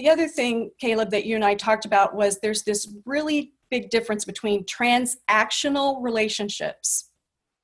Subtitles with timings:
[0.00, 3.90] the other thing, Caleb, that you and I talked about was there's this really big
[3.90, 7.10] difference between transactional relationships,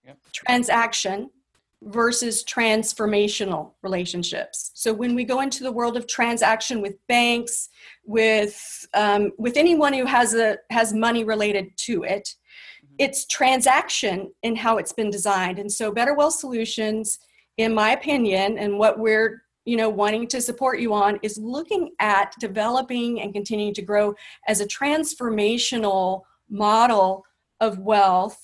[0.05, 0.19] yep.
[0.35, 1.31] transaction
[1.83, 4.71] versus transformational relationships.
[4.75, 7.71] So when we go into the world of transaction with banks,
[8.05, 12.35] with um, with anyone who has a has money related to it,
[12.85, 12.97] mm-hmm.
[12.99, 15.59] it's transaction in how it's been designed.
[15.59, 17.19] And so Better Wealth Solutions,
[17.57, 21.91] in my opinion, and what we're you know wanting to support you on is looking
[21.99, 24.15] at developing and continuing to grow
[24.47, 27.25] as a transformational model
[27.61, 28.41] of wealth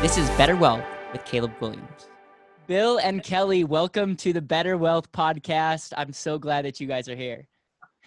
[0.00, 2.06] This is Better Wealth with Caleb Guilliams.
[2.68, 5.92] Bill and Kelly, welcome to the Better Wealth podcast.
[5.96, 7.48] I'm so glad that you guys are here.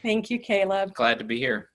[0.02, 0.94] Thank you, Caleb.
[0.94, 1.70] Glad to be here.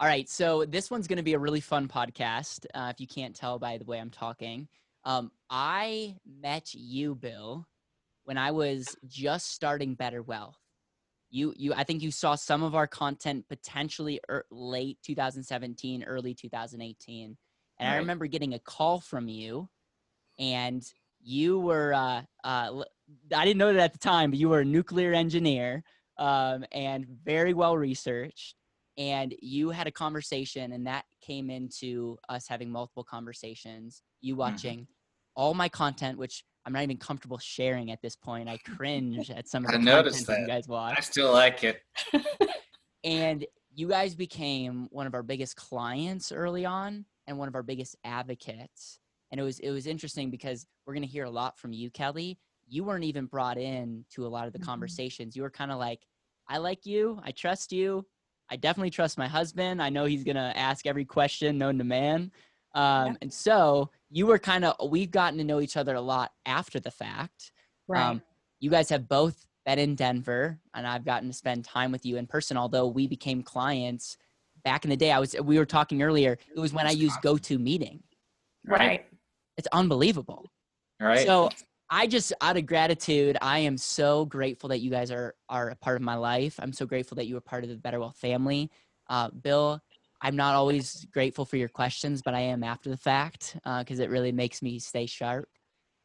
[0.00, 2.66] All right, so this one's going to be a really fun podcast.
[2.74, 4.68] Uh, if you can't tell by the way I'm talking,
[5.04, 7.66] um, I met you, Bill,
[8.24, 10.58] when I was just starting Better Wealth.
[11.30, 16.34] You, you, I think you saw some of our content potentially er, late 2017, early
[16.34, 17.36] 2018
[17.82, 17.96] and right.
[17.96, 19.68] I remember getting a call from you,
[20.38, 20.84] and
[21.20, 22.82] you were uh, uh,
[23.34, 25.82] I didn't know that at the time, but you were a nuclear engineer
[26.22, 28.54] um, and very well researched.
[28.96, 34.02] And you had a conversation, and that came into us having multiple conversations.
[34.20, 34.40] You mm-hmm.
[34.40, 35.32] watching mm-hmm.
[35.34, 38.48] all my content, which I'm not even comfortable sharing at this point.
[38.48, 40.40] I cringe at some of the I content that.
[40.40, 40.94] you guys watch.
[40.96, 41.82] I still like it.
[43.04, 47.64] and you guys became one of our biggest clients early on and one of our
[47.64, 49.00] biggest advocates.
[49.32, 51.90] And it was it was interesting because we're going to hear a lot from you,
[51.90, 52.38] Kelly.
[52.68, 54.66] You weren't even brought in to a lot of the mm-hmm.
[54.66, 55.34] conversations.
[55.34, 56.00] You were kind of like,
[56.52, 58.04] I like you, I trust you,
[58.50, 59.82] I definitely trust my husband.
[59.82, 62.30] I know he's going to ask every question known to man.
[62.74, 63.14] Um, yeah.
[63.22, 66.78] And so you were kind of, we've gotten to know each other a lot after
[66.78, 67.52] the fact.
[67.88, 68.02] Right.
[68.02, 68.22] Um,
[68.60, 72.16] you guys have both been in Denver, and I've gotten to spend time with you
[72.16, 74.18] in person, although we became clients
[74.64, 76.38] back in the day, I was we were talking earlier.
[76.54, 78.00] It was when I used GoToMeeting.
[78.66, 78.80] Right.
[78.80, 79.06] right.
[79.56, 80.50] It's unbelievable.
[81.00, 81.26] Right.
[81.26, 81.50] So
[81.94, 85.76] I just out of gratitude, I am so grateful that you guys are are a
[85.76, 86.58] part of my life.
[86.58, 88.70] I'm so grateful that you are part of the Better Wealth family.
[89.10, 89.78] Uh, Bill,
[90.22, 94.04] I'm not always grateful for your questions, but I am after the fact because uh,
[94.04, 95.50] it really makes me stay sharp.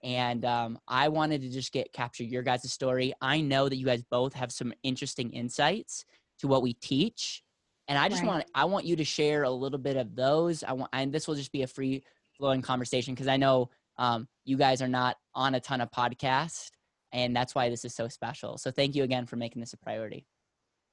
[0.03, 3.13] And um, I wanted to just get capture your guys' story.
[3.21, 6.03] I know that you guys both have some interesting insights
[6.39, 7.43] to what we teach
[7.87, 8.27] and I just right.
[8.27, 10.63] want I want you to share a little bit of those.
[10.63, 12.03] I want and this will just be a free
[12.37, 16.69] flowing conversation because I know um, you guys are not on a ton of podcasts,
[17.11, 18.57] and that's why this is so special.
[18.57, 20.25] So thank you again for making this a priority.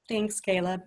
[0.08, 0.82] Thanks, Caleb.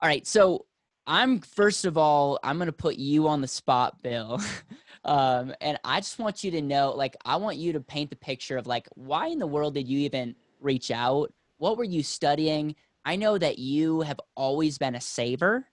[0.00, 0.66] All right, so
[1.06, 4.40] I'm first of all I'm gonna put you on the spot, Bill.
[5.04, 8.16] um, and I just want you to know, like, I want you to paint the
[8.16, 11.32] picture of like why in the world did you even reach out?
[11.58, 12.74] What were you studying?
[13.04, 15.66] I know that you have always been a saver.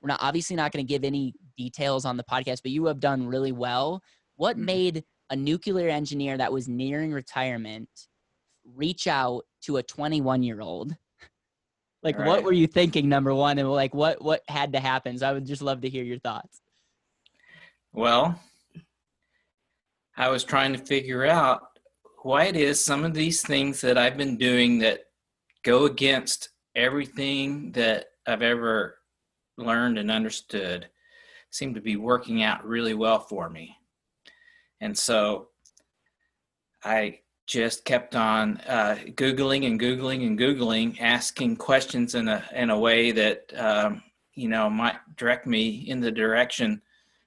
[0.00, 3.00] We're not obviously not going to give any details on the podcast, but you have
[3.00, 4.02] done really well.
[4.38, 4.64] What mm-hmm.
[4.64, 7.90] made a nuclear engineer that was nearing retirement
[8.64, 10.96] reach out to a 21 year old?
[12.00, 12.28] Like, right.
[12.28, 15.18] what were you thinking, number one, and like what what had to happen?
[15.18, 16.60] So I would just love to hear your thoughts.
[17.92, 18.40] Well,
[20.16, 21.62] I was trying to figure out
[22.22, 25.06] why it is some of these things that I've been doing that
[25.64, 28.98] go against everything that I've ever
[29.56, 30.88] learned and understood
[31.50, 33.77] seem to be working out really well for me.
[34.80, 35.48] And so
[36.84, 42.70] I just kept on uh, googling and googling and googling, asking questions in a in
[42.70, 44.02] a way that um,
[44.34, 46.82] you know might direct me in the direction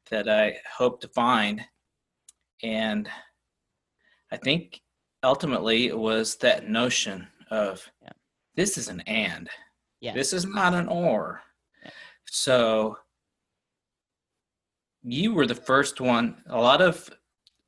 [0.09, 1.61] that I hope to find.
[2.63, 3.09] And
[4.31, 4.81] I think
[5.23, 8.11] ultimately it was that notion of yeah
[8.55, 9.49] this is an and.
[10.01, 10.13] Yeah.
[10.13, 11.41] This is not an or.
[11.83, 11.91] Yeah.
[12.25, 12.97] So
[15.03, 16.43] you were the first one.
[16.47, 17.09] A lot of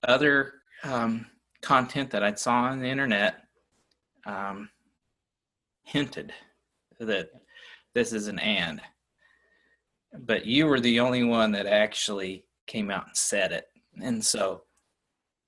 [0.10, 0.54] other
[0.84, 1.26] um,
[1.62, 3.44] content that I saw on the internet
[4.26, 4.70] um,
[5.84, 6.34] hinted
[7.00, 7.30] that
[7.94, 8.82] this is an and.
[10.14, 13.66] But you were the only one that actually came out and said it.
[14.02, 14.64] And so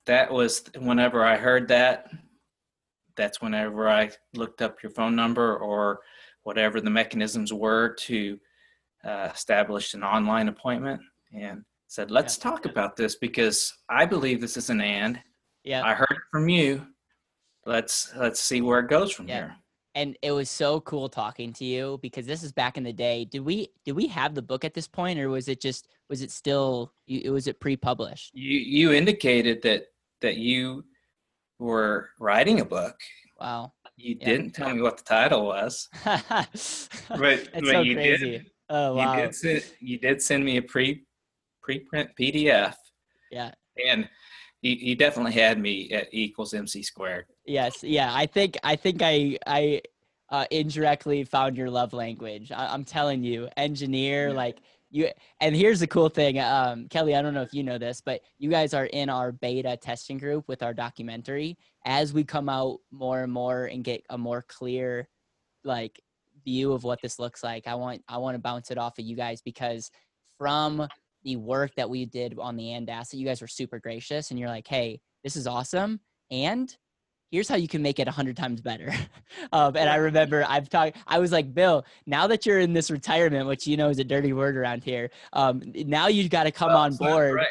[0.05, 2.09] that was whenever I heard that,
[3.15, 6.01] that's whenever I looked up your phone number or
[6.43, 8.39] whatever the mechanisms were to
[9.03, 11.01] uh, establish an online appointment
[11.33, 12.43] and said, let's yeah.
[12.43, 15.19] talk about this because I believe this is an and.
[15.63, 15.83] Yeah.
[15.85, 16.85] I heard it from you.
[17.65, 19.35] Let's let's see where it goes from yeah.
[19.35, 19.55] here.
[19.95, 23.25] and it was so cool talking to you because this is back in the day.
[23.25, 26.21] Did we did we have the book at this point, or was it just was
[26.21, 28.31] it still It was it pre-published?
[28.35, 29.85] You you indicated that
[30.21, 30.85] that you
[31.57, 32.95] were writing a book.
[33.39, 33.73] Wow.
[33.97, 34.25] You yeah.
[34.25, 35.89] didn't tell me what the title was.
[36.03, 36.29] but
[37.09, 38.29] but so you crazy.
[38.31, 38.45] did.
[38.69, 39.15] Oh wow.
[39.15, 41.03] You did send, you did send me a pre
[41.67, 42.75] preprint PDF.
[43.31, 43.51] Yeah.
[43.87, 44.07] And
[44.61, 47.25] he, he definitely had me at e equals MC squared.
[47.45, 47.83] Yes.
[47.83, 48.11] Yeah.
[48.13, 49.81] I think I think I I
[50.29, 52.51] uh, indirectly found your love language.
[52.51, 54.33] I, am telling you, engineer yeah.
[54.33, 54.57] like
[54.89, 55.09] you.
[55.39, 57.15] And here's the cool thing, um, Kelly.
[57.15, 60.17] I don't know if you know this, but you guys are in our beta testing
[60.17, 61.57] group with our documentary.
[61.85, 65.07] As we come out more and more and get a more clear,
[65.63, 66.01] like
[66.43, 69.05] view of what this looks like, I want I want to bounce it off of
[69.05, 69.91] you guys because
[70.37, 70.87] from
[71.25, 74.39] the work that we did on the and asset, you guys were super gracious and
[74.39, 75.99] you're like, hey, this is awesome.
[76.31, 76.73] And
[77.31, 78.93] here's how you can make it a hundred times better.
[79.51, 82.89] um, and I remember I've talked, I was like, Bill, now that you're in this
[82.89, 86.51] retirement, which you know is a dirty word around here, um, now you've got to
[86.51, 87.41] come well, on board.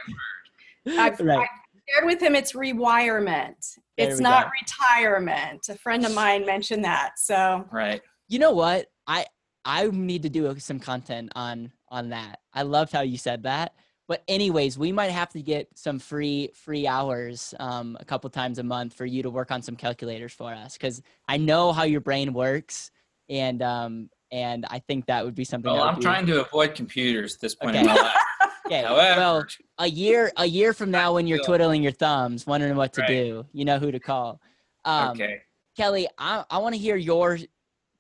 [0.87, 1.39] I've, right.
[1.39, 1.49] I've
[1.93, 3.57] shared with him it's rewirement.
[3.99, 4.51] There it's not go.
[4.61, 5.69] retirement.
[5.69, 7.19] A friend of mine mentioned that.
[7.19, 8.01] So right.
[8.29, 8.87] You know what?
[9.07, 9.27] I
[9.65, 12.39] I need to do some content on on that.
[12.55, 13.75] I loved how you said that.
[14.07, 18.59] But anyways, we might have to get some free free hours um, a couple times
[18.59, 21.85] a month for you to work on some calculators for us because I know how
[21.85, 22.91] your brain works,
[23.31, 25.73] and um, and I think that would be something.
[25.73, 27.81] Well, I'm trying to avoid computers at this point okay.
[27.81, 28.17] in my life.
[28.67, 28.83] okay.
[28.83, 29.47] However, well,
[29.79, 33.09] a year a year from now, when you're twiddling your thumbs, wondering what to right.
[33.09, 34.39] do, you know who to call.
[34.85, 35.41] Um, okay.
[35.79, 37.39] Kelly, I, I want to hear your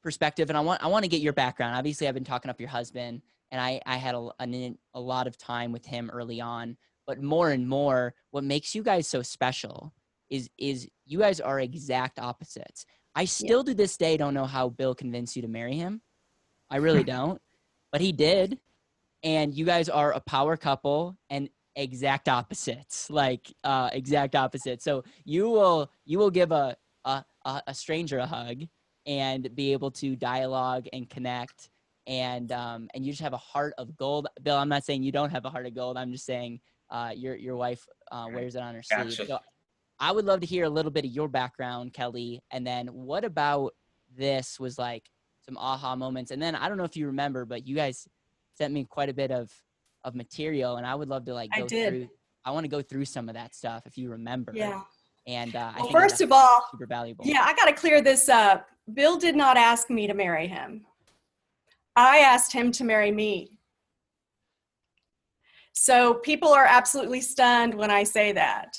[0.02, 1.76] perspective, and I want I want to get your background.
[1.76, 3.22] Obviously, I've been talking up your husband,
[3.54, 6.76] and I I had a, a, a lot of time with him early on.
[7.06, 9.94] But more and more, what makes you guys so special
[10.28, 12.84] is is you guys are exact opposites.
[13.14, 13.70] I still yeah.
[13.70, 16.02] to this day don't know how Bill convinced you to marry him.
[16.68, 17.40] I really don't,
[17.92, 18.58] but he did.
[19.22, 24.82] And you guys are a power couple and exact opposites, like uh, exact opposites.
[24.82, 28.62] So you will you will give a a, a stranger a hug
[29.06, 31.68] and be able to dialogue and connect
[32.06, 34.28] and um, and you just have a heart of gold.
[34.42, 35.96] Bill, I'm not saying you don't have a heart of gold.
[35.96, 36.60] I'm just saying
[36.90, 39.10] uh, your your wife uh, wears it on her gotcha.
[39.10, 39.28] sleeve.
[39.28, 39.38] So
[39.98, 43.24] I would love to hear a little bit of your background, Kelly, and then what
[43.24, 43.74] about
[44.16, 45.04] this was like
[45.44, 46.30] some aha moments.
[46.30, 48.06] And then I don't know if you remember, but you guys
[48.56, 49.50] sent me quite a bit of
[50.04, 51.88] of material, and I would love to like go I did.
[51.88, 52.08] through.
[52.44, 54.52] I want to go through some of that stuff if you remember.
[54.54, 54.82] Yeah.
[55.26, 57.24] And uh, well, first of all, super valuable.
[57.26, 58.68] Yeah, I got to clear this up.
[58.92, 60.84] Bill did not ask me to marry him.
[61.96, 63.58] I asked him to marry me.
[65.72, 68.78] So people are absolutely stunned when I say that.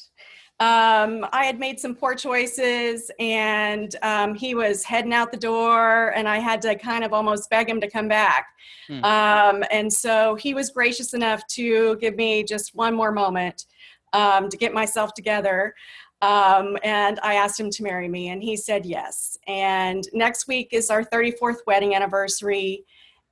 [0.62, 6.14] Um, I had made some poor choices and um, he was heading out the door,
[6.16, 8.48] and I had to kind of almost beg him to come back.
[8.88, 9.04] Hmm.
[9.04, 13.66] Um, and so he was gracious enough to give me just one more moment
[14.14, 15.74] um, to get myself together.
[16.22, 19.38] Um, and I asked him to marry me, and he said yes.
[19.48, 22.86] And next week is our 34th wedding anniversary,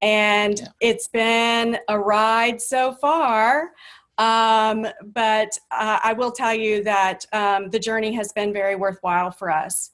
[0.04, 0.68] and yeah.
[0.82, 3.72] it's been a ride so far.
[4.18, 9.32] Um, but uh, I will tell you that um, the journey has been very worthwhile
[9.32, 9.92] for us.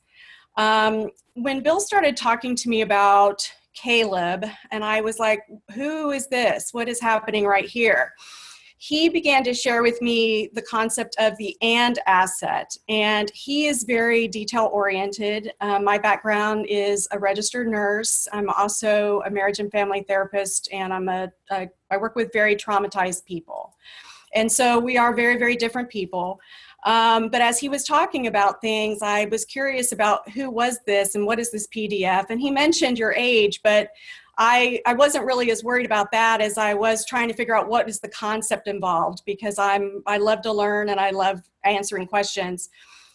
[0.57, 5.41] Um, when Bill started talking to me about Caleb, and I was like,
[5.73, 6.73] who is this?
[6.73, 8.13] What is happening right here?
[8.81, 12.77] He began to share with me the concept of the and asset.
[12.88, 15.51] And he is very detail oriented.
[15.59, 18.25] Um, my background is a registered nurse.
[18.31, 22.55] I'm also a marriage and family therapist, and I'm a, a I work with very
[22.55, 23.75] traumatized people.
[24.33, 26.39] And so we are very, very different people.
[26.86, 31.15] Um, but as he was talking about things, I was curious about who was this
[31.15, 32.27] and what is this PDF.
[32.29, 33.89] And he mentioned your age, but
[34.41, 37.67] I, I wasn't really as worried about that as I was trying to figure out
[37.67, 42.08] what is the concept involved because I'm I love to learn and I love answering
[42.08, 42.69] questions.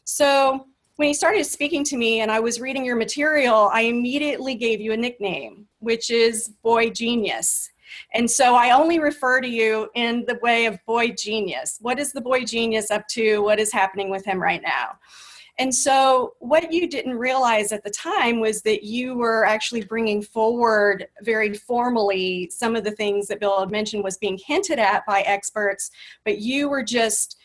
[0.05, 0.67] So
[0.97, 4.83] when you started speaking to me and I was reading your material, I immediately gave
[4.83, 7.71] you a nickname, which is Boy Genius.
[8.13, 11.79] And so I only refer to you in the way of Boy Genius.
[11.81, 13.39] What is the Boy Genius up to?
[13.39, 14.99] What is happening with him right now?
[15.59, 20.21] And so, what you didn't realize at the time was that you were actually bringing
[20.21, 25.07] forward very formally some of the things that Bill had mentioned was being hinted at
[25.07, 25.91] by experts,
[26.25, 27.37] but you were just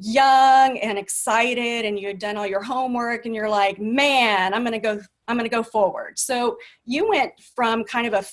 [0.00, 4.62] young and excited and you had done all your homework and you're like man i'm
[4.62, 6.18] going to go i'm going to go forward.
[6.18, 8.24] So you went from kind of a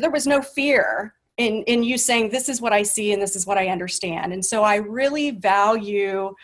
[0.00, 3.36] there was no fear in in you saying this is what i see and this
[3.36, 4.32] is what i understand.
[4.32, 6.34] And so i really value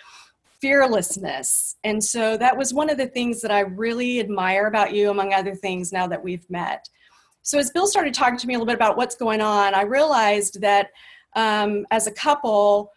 [0.66, 1.76] fearlessness.
[1.84, 5.32] And so that was one of the things that I really admire about you, among
[5.32, 6.88] other things, now that we've met.
[7.42, 9.82] So as Bill started talking to me a little bit about what's going on, I
[9.82, 10.88] realized that
[11.36, 12.90] um, as a couple,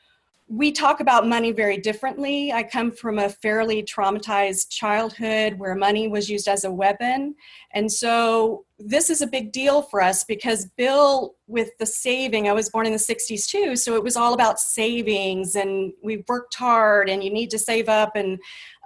[0.52, 2.52] we talk about money very differently.
[2.52, 7.36] I come from a fairly traumatized childhood where money was used as a weapon.
[7.76, 12.54] And so this is a big deal for us because Bill, with the saving, I
[12.54, 13.76] was born in the 60s too.
[13.76, 17.88] So it was all about savings and we worked hard and you need to save
[17.88, 18.40] up and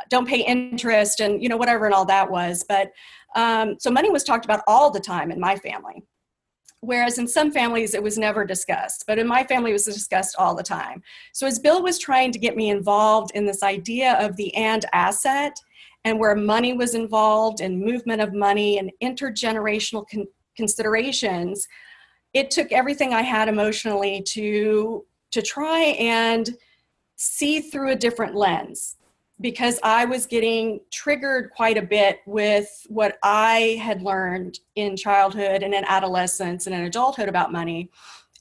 [0.10, 2.65] don't pay interest and, you know, whatever and all that was.
[2.67, 2.91] But
[3.38, 6.03] um, so money was talked about all the time in my family
[6.83, 10.35] whereas in some families it was never discussed but in my family it was discussed
[10.37, 11.01] all the time.
[11.31, 14.85] So as bill was trying to get me involved in this idea of the and
[14.93, 15.57] asset
[16.05, 21.67] and where money was involved and movement of money and intergenerational con- considerations
[22.33, 26.51] it took everything i had emotionally to to try and
[27.15, 28.97] see through a different lens
[29.41, 35.63] because I was getting triggered quite a bit with what I had learned in childhood
[35.63, 37.91] and in adolescence and in adulthood about money.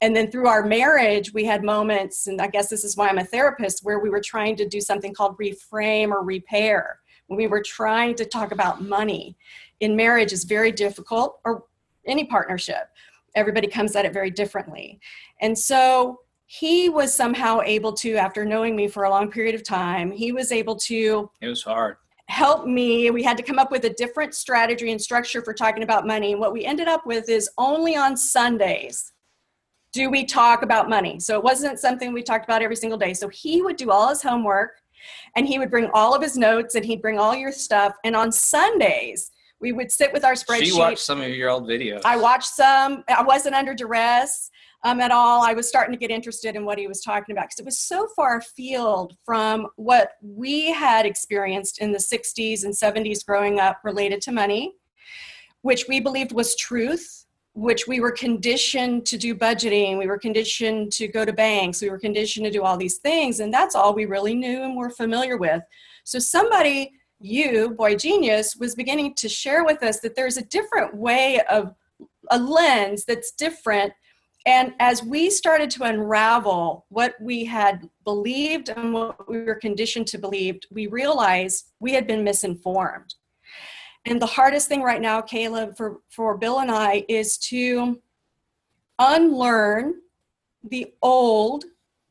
[0.01, 3.19] And then through our marriage, we had moments, and I guess this is why I'm
[3.19, 6.99] a therapist, where we were trying to do something called reframe or repair.
[7.29, 9.37] When we were trying to talk about money
[9.81, 11.65] in marriage is very difficult, or
[12.07, 12.89] any partnership.
[13.35, 15.01] Everybody comes at it very differently.
[15.41, 16.21] And so
[16.53, 20.33] he was somehow able to, after knowing me for a long period of time, he
[20.33, 21.31] was able to.
[21.41, 21.97] It was hard.
[22.29, 23.11] Help me.
[23.11, 26.33] We had to come up with a different strategy and structure for talking about money.
[26.33, 29.15] And what we ended up with is only on Sundays
[29.95, 31.19] do we talk about money.
[31.21, 33.15] So it wasn't something we talked about every single day.
[33.15, 34.73] So he would do all his homework
[35.37, 37.95] and he would bring all of his notes and he'd bring all your stuff.
[38.05, 40.65] And on Sundays, we would sit with our spreadsheet.
[40.65, 42.03] She watched some of your old videos.
[42.05, 43.05] I watched some.
[43.09, 44.51] I wasn't under duress
[44.85, 45.43] um, at all.
[45.43, 47.79] I was starting to get interested in what he was talking about because it was
[47.79, 53.81] so far afield from what we had experienced in the 60s and 70s growing up
[53.85, 54.75] related to money,
[55.63, 60.91] which we believed was truth, which we were conditioned to do budgeting, we were conditioned
[60.93, 63.95] to go to banks, we were conditioned to do all these things, and that's all
[63.95, 65.63] we really knew and were familiar with.
[66.05, 70.97] So somebody, you, Boy Genius, was beginning to share with us that there's a different
[70.97, 71.75] way of
[72.31, 73.93] a lens that's different
[74.45, 80.07] and as we started to unravel what we had believed and what we were conditioned
[80.09, 83.15] to believe, we realized we had been misinformed.
[84.05, 88.01] And the hardest thing right now, Caleb, for, for Bill and I, is to
[88.99, 89.95] unlearn
[90.65, 91.65] the old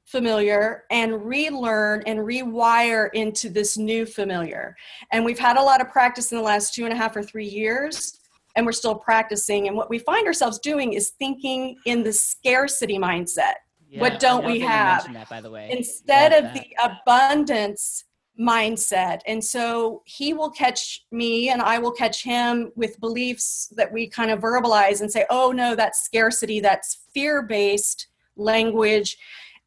[0.05, 4.75] familiar and relearn and rewire into this new familiar.
[5.11, 7.23] And we've had a lot of practice in the last two and a half or
[7.23, 8.20] three years
[8.55, 9.67] and we're still practicing.
[9.67, 13.55] And what we find ourselves doing is thinking in the scarcity mindset.
[13.89, 15.11] Yeah, what don't we have?
[15.13, 15.69] That, by the way.
[15.71, 16.53] Instead of that.
[16.53, 18.05] the abundance
[18.39, 19.19] mindset.
[19.27, 24.07] And so he will catch me and I will catch him with beliefs that we
[24.07, 29.17] kind of verbalize and say, oh no, that's scarcity, that's fear based language.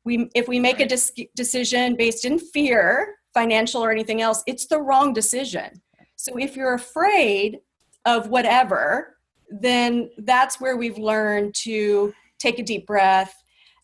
[0.05, 4.67] We, if we make a dis- decision based in fear, financial or anything else, it's
[4.67, 5.83] the wrong decision.
[6.17, 7.59] So if you're afraid
[8.05, 9.17] of whatever,
[9.49, 13.35] then that's where we've learned to take a deep breath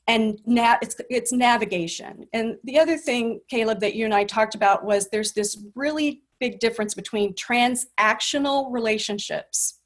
[0.06, 2.26] and na- it's, it's navigation.
[2.32, 6.22] And the other thing, Caleb, that you and I talked about was there's this really
[6.40, 9.78] big difference between transactional relationships,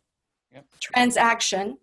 [0.53, 0.65] yep.
[0.81, 1.77] transaction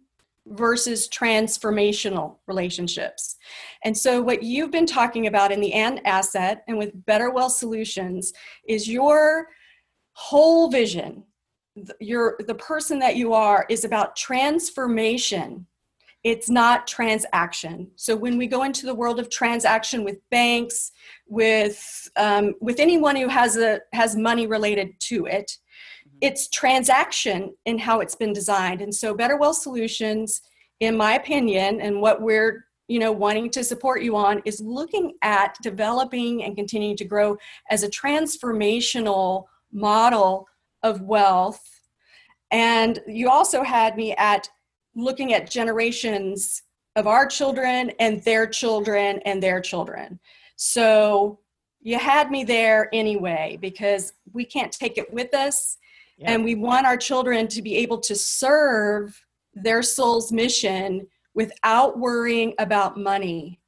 [0.47, 3.37] versus transformational relationships.
[3.83, 7.53] And so, what you've been talking about in the and asset and with Better Wealth
[7.53, 8.33] Solutions
[8.67, 9.49] is your
[10.13, 11.23] whole vision
[11.99, 15.65] your the person that you are is about transformation.
[16.23, 17.89] It's not transaction.
[17.95, 20.91] So when we go into the world of transaction with banks
[21.27, 25.57] with um, with anyone who has a has money related to it
[26.07, 26.17] mm-hmm.
[26.21, 28.81] it's transaction in how it's been designed.
[28.81, 30.41] And so better wealth solutions
[30.79, 35.13] in my opinion and what we're you know wanting to support you on is looking
[35.21, 37.37] at developing and continuing to grow
[37.69, 40.45] as a transformational model
[40.83, 41.63] of wealth.
[42.51, 44.49] And you also had me at
[44.95, 46.63] looking at generations
[46.95, 50.19] of our children and their children and their children.
[50.57, 51.39] So
[51.79, 55.77] you had me there anyway because we can't take it with us.
[56.17, 56.31] Yeah.
[56.31, 59.19] And we want our children to be able to serve
[59.53, 63.59] their soul's mission without worrying about money.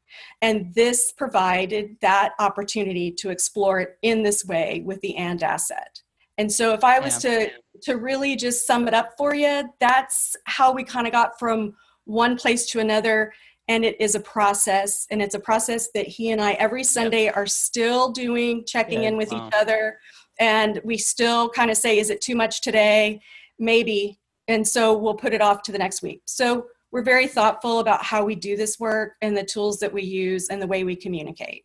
[0.41, 6.02] And this provided that opportunity to explore it in this way with the AND asset.
[6.37, 7.31] And so if I was yeah.
[7.31, 7.51] to
[7.83, 11.75] to really just sum it up for you, that's how we kind of got from
[12.05, 13.33] one place to another
[13.67, 17.25] and it is a process and it's a process that he and i every sunday
[17.25, 17.37] yep.
[17.37, 19.47] are still doing checking in with wow.
[19.47, 19.97] each other
[20.39, 23.21] and we still kind of say is it too much today
[23.59, 27.79] maybe and so we'll put it off to the next week so we're very thoughtful
[27.79, 30.83] about how we do this work and the tools that we use and the way
[30.83, 31.63] we communicate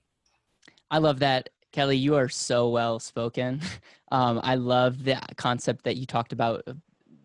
[0.91, 3.61] i love that kelly you are so well spoken.
[4.11, 6.67] Um, i love the concept that you talked about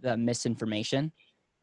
[0.02, 1.14] the misinformation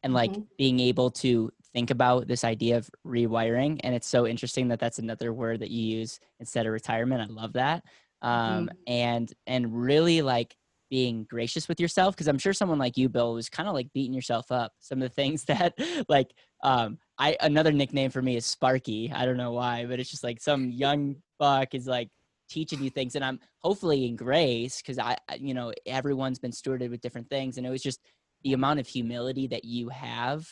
[0.03, 0.41] and like mm-hmm.
[0.57, 4.99] being able to think about this idea of rewiring and it's so interesting that that's
[4.99, 7.21] another word that you use instead of retirement.
[7.21, 7.83] I love that.
[8.21, 8.67] Um, mm-hmm.
[8.87, 10.55] and and really like
[10.89, 13.91] being gracious with yourself because i'm sure someone like you bill was kind of like
[13.93, 14.73] beating yourself up.
[14.79, 15.73] Some of the things that
[16.09, 16.33] like
[16.63, 19.11] um i another nickname for me is sparky.
[19.13, 22.09] I don't know why but it's just like some young buck is like
[22.51, 26.89] teaching you things and i'm hopefully in grace because i you know everyone's been stewarded
[26.89, 28.01] with different things and it was just
[28.43, 30.45] the amount of humility that you have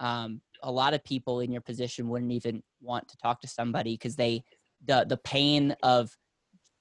[0.00, 3.94] um, a lot of people in your position wouldn't even want to talk to somebody
[3.94, 4.42] because they
[4.84, 6.16] the the pain of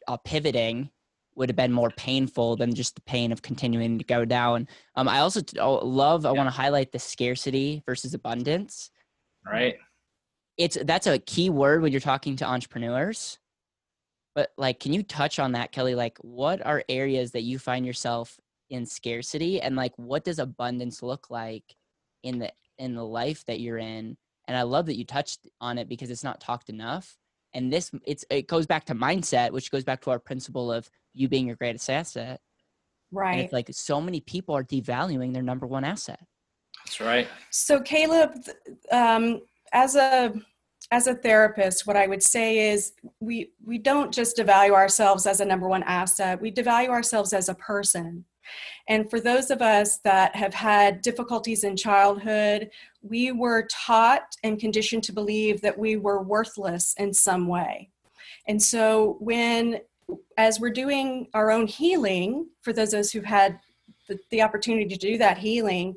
[0.08, 0.90] uh, pivoting
[1.36, 4.68] would have been more painful than just the pain of continuing to go down.
[4.96, 6.26] Um, I also t- oh, love.
[6.26, 8.90] I want to highlight the scarcity versus abundance.
[9.46, 9.76] Right.
[10.58, 13.40] It's that's a key word when you're talking to entrepreneurs.
[14.36, 15.96] But like, can you touch on that, Kelly?
[15.96, 21.04] Like, what are areas that you find yourself in scarcity, and like, what does abundance
[21.04, 21.76] look like
[22.24, 24.18] in the in the life that you're in?
[24.48, 27.16] And i love that you touched on it because it's not talked enough
[27.54, 30.90] and this it's it goes back to mindset which goes back to our principle of
[31.14, 32.42] you being your greatest asset
[33.12, 36.20] right and it's like so many people are devaluing their number one asset.
[36.86, 37.28] That's right.
[37.50, 38.34] So caleb
[38.92, 39.42] um,
[39.74, 40.34] as a
[40.92, 45.40] as a therapist what i would say is we we don't just devalue ourselves as
[45.40, 48.26] a number one asset we devalue ourselves as a person
[48.88, 52.70] and for those of us that have had difficulties in childhood,
[53.02, 57.90] we were taught and conditioned to believe that we were worthless in some way.
[58.48, 59.80] And so, when,
[60.38, 63.60] as we're doing our own healing, for those of us who've had
[64.08, 65.96] the, the opportunity to do that healing,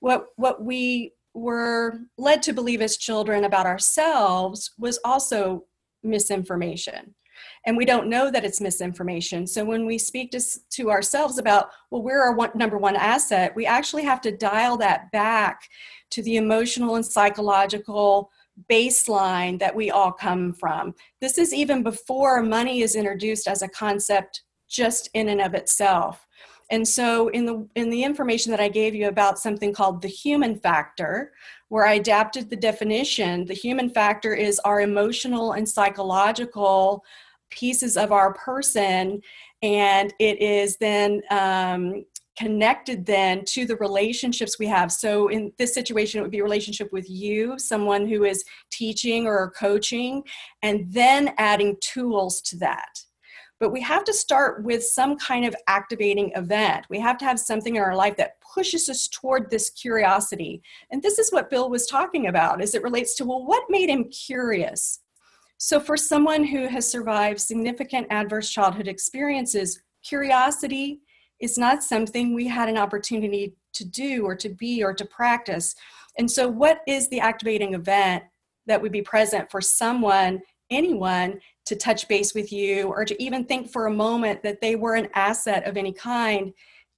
[0.00, 5.64] what, what we were led to believe as children about ourselves was also
[6.02, 7.14] misinformation
[7.64, 9.46] and we don't know that it's misinformation.
[9.46, 13.54] So when we speak to, to ourselves about, well, we're our one, number one asset,
[13.54, 15.62] we actually have to dial that back
[16.12, 18.30] to the emotional and psychological
[18.70, 20.94] baseline that we all come from.
[21.20, 26.25] This is even before money is introduced as a concept just in and of itself.
[26.70, 30.08] And so in the in the information that I gave you about something called the
[30.08, 31.32] human factor,
[31.68, 37.04] where I adapted the definition, the human factor is our emotional and psychological
[37.50, 39.20] pieces of our person
[39.62, 42.04] and it is then um,
[42.36, 44.92] connected then to the relationships we have.
[44.92, 49.26] So in this situation it would be a relationship with you someone who is teaching
[49.26, 50.22] or coaching
[50.62, 53.00] and then adding tools to that
[53.58, 56.86] but we have to start with some kind of activating event.
[56.90, 60.62] We have to have something in our life that pushes us toward this curiosity.
[60.90, 63.88] And this is what bill was talking about as it relates to well what made
[63.88, 65.00] him curious?
[65.58, 71.00] So, for someone who has survived significant adverse childhood experiences, curiosity
[71.40, 75.74] is not something we had an opportunity to do or to be or to practice.
[76.18, 78.24] And so, what is the activating event
[78.66, 83.44] that would be present for someone, anyone, to touch base with you or to even
[83.44, 86.52] think for a moment that they were an asset of any kind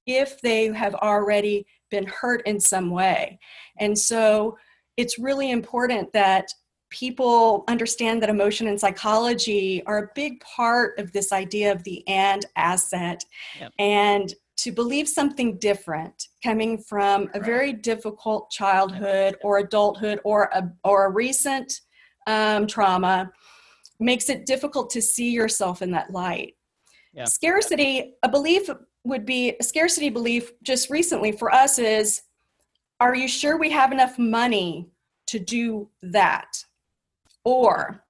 [0.07, 3.39] if they have already been hurt in some way?
[3.79, 4.57] And so,
[4.99, 6.53] it's really important that
[6.91, 12.07] people understand that emotion and psychology are a big part of this idea of the
[12.09, 13.25] and asset
[13.61, 13.73] yep.
[13.79, 20.69] and to believe something different coming from a very difficult childhood or adulthood or a,
[20.83, 21.81] or a recent
[22.27, 23.31] um, trauma
[24.01, 26.55] makes it difficult to see yourself in that light
[27.13, 27.29] yep.
[27.29, 28.69] scarcity a belief
[29.05, 32.23] would be a scarcity belief just recently for us is
[33.01, 34.89] are you sure we have enough money
[35.27, 36.65] to do that
[37.45, 38.05] or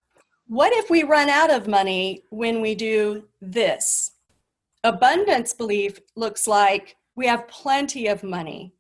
[0.49, 4.13] what if we run out of money when we do this?
[4.83, 8.73] Abundance belief looks like we have plenty of money.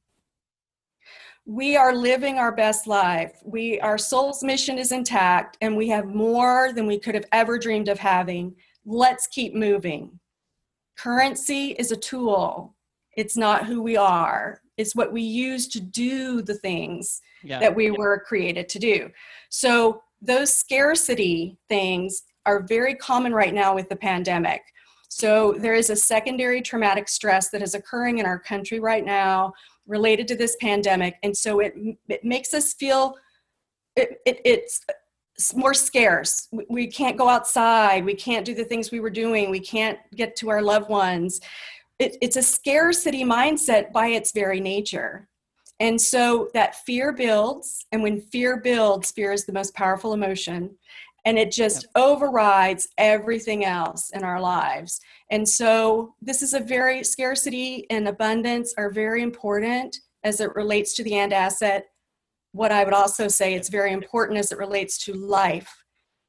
[1.48, 3.40] We are living our best life.
[3.42, 7.58] We our soul's mission is intact and we have more than we could have ever
[7.58, 8.54] dreamed of having.
[8.84, 10.20] Let's keep moving.
[10.98, 12.76] Currency is a tool.
[13.16, 14.60] It's not who we are.
[14.76, 17.60] It's what we use to do the things yeah.
[17.60, 17.96] that we yeah.
[17.96, 19.10] were created to do.
[19.48, 24.60] So those scarcity things are very common right now with the pandemic.
[25.08, 29.54] So there is a secondary traumatic stress that is occurring in our country right now
[29.88, 31.16] related to this pandemic.
[31.22, 31.74] And so it,
[32.08, 33.16] it makes us feel
[33.96, 34.84] it, it, it's
[35.54, 36.48] more scarce.
[36.68, 38.04] We can't go outside.
[38.04, 39.50] We can't do the things we were doing.
[39.50, 41.40] We can't get to our loved ones.
[41.98, 45.28] It, it's a scarcity mindset by its very nature.
[45.80, 47.86] And so that fear builds.
[47.92, 50.76] And when fear builds, fear is the most powerful emotion.
[51.24, 55.00] And it just overrides everything else in our lives.
[55.30, 60.94] And so this is a very scarcity and abundance are very important as it relates
[60.94, 61.86] to the and asset
[62.52, 65.84] what I would also say it's very important as it relates to life,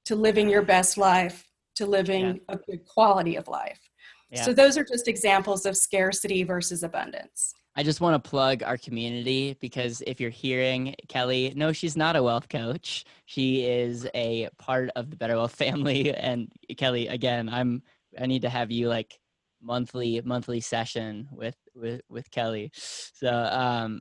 [0.05, 2.55] to living your best life, to living yeah.
[2.55, 3.79] a good quality of life.
[4.29, 4.43] Yeah.
[4.43, 7.53] So those are just examples of scarcity versus abundance.
[7.75, 12.15] I just want to plug our community because if you're hearing Kelly, no, she's not
[12.15, 13.05] a wealth coach.
[13.25, 16.13] She is a part of the Better Wealth family.
[16.13, 17.81] And Kelly, again, I'm
[18.19, 19.19] I need to have you like
[19.61, 22.71] monthly monthly session with with with Kelly.
[22.73, 23.99] So um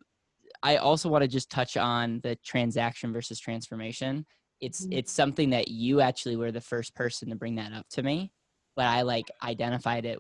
[0.62, 4.26] I also want to just touch on the transaction versus transformation.
[4.60, 4.92] It's mm-hmm.
[4.92, 8.32] it's something that you actually were the first person to bring that up to me,
[8.76, 10.18] but I like identified it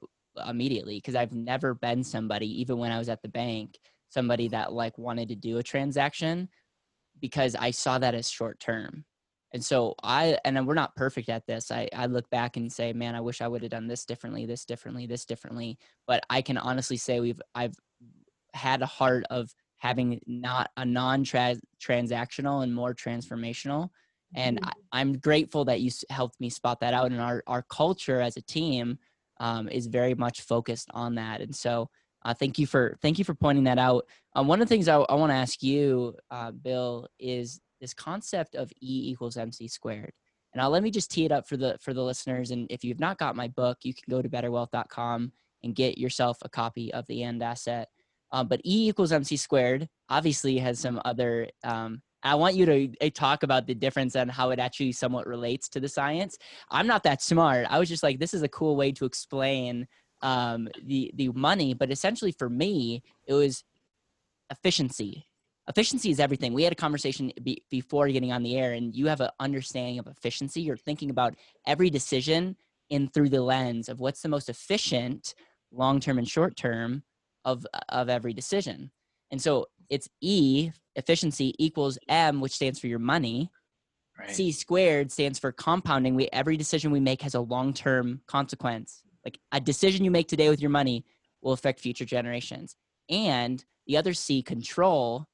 [0.48, 4.72] immediately because I've never been somebody even when I was at the bank somebody that
[4.72, 6.48] like wanted to do a transaction
[7.20, 9.04] because I saw that as short term.
[9.52, 11.70] And so I and we're not perfect at this.
[11.70, 14.46] I I look back and say, man, I wish I would have done this differently,
[14.46, 15.78] this differently, this differently.
[16.06, 17.74] But I can honestly say we've I've
[18.54, 23.90] had a heart of having not a non-transactional and more transformational
[24.34, 24.70] and mm-hmm.
[24.92, 28.36] I, am grateful that you helped me spot that out and our, our culture as
[28.36, 28.98] a team
[29.40, 31.88] um, is very much focused on that and so
[32.24, 34.88] uh, thank you for thank you for pointing that out um, one of the things
[34.88, 39.68] i, I want to ask you uh, bill is this concept of e equals mc
[39.68, 40.12] squared
[40.54, 42.84] and I'll, let me just tee it up for the for the listeners and if
[42.84, 45.32] you've not got my book you can go to betterwealth.com
[45.64, 47.88] and get yourself a copy of the and asset
[48.32, 51.48] um, but E equals MC squared obviously has some other.
[51.64, 55.26] Um, I want you to uh, talk about the difference and how it actually somewhat
[55.26, 56.36] relates to the science.
[56.70, 57.66] I'm not that smart.
[57.70, 59.86] I was just like, this is a cool way to explain
[60.20, 61.74] um, the the money.
[61.74, 63.64] But essentially, for me, it was
[64.50, 65.27] efficiency.
[65.68, 66.54] Efficiency is everything.
[66.54, 69.98] We had a conversation be, before getting on the air, and you have an understanding
[69.98, 70.62] of efficiency.
[70.62, 71.34] You're thinking about
[71.66, 72.56] every decision
[72.88, 75.34] in through the lens of what's the most efficient,
[75.70, 77.02] long term and short term,
[77.44, 78.90] of of every decision.
[79.30, 83.50] And so it's E efficiency equals M, which stands for your money.
[84.18, 84.30] Right.
[84.30, 86.14] C squared stands for compounding.
[86.14, 89.02] We every decision we make has a long term consequence.
[89.24, 91.04] Like a decision you make today with your money
[91.42, 92.74] will affect future generations.
[93.10, 95.26] And the other C, control.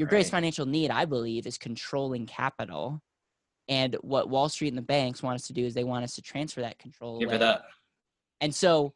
[0.00, 0.12] Your right.
[0.12, 3.02] greatest financial need, I believe, is controlling capital.
[3.68, 6.14] And what Wall Street and the banks want us to do is they want us
[6.14, 7.20] to transfer that control.
[7.20, 7.36] Give away.
[7.36, 7.66] it up.
[8.40, 8.94] And so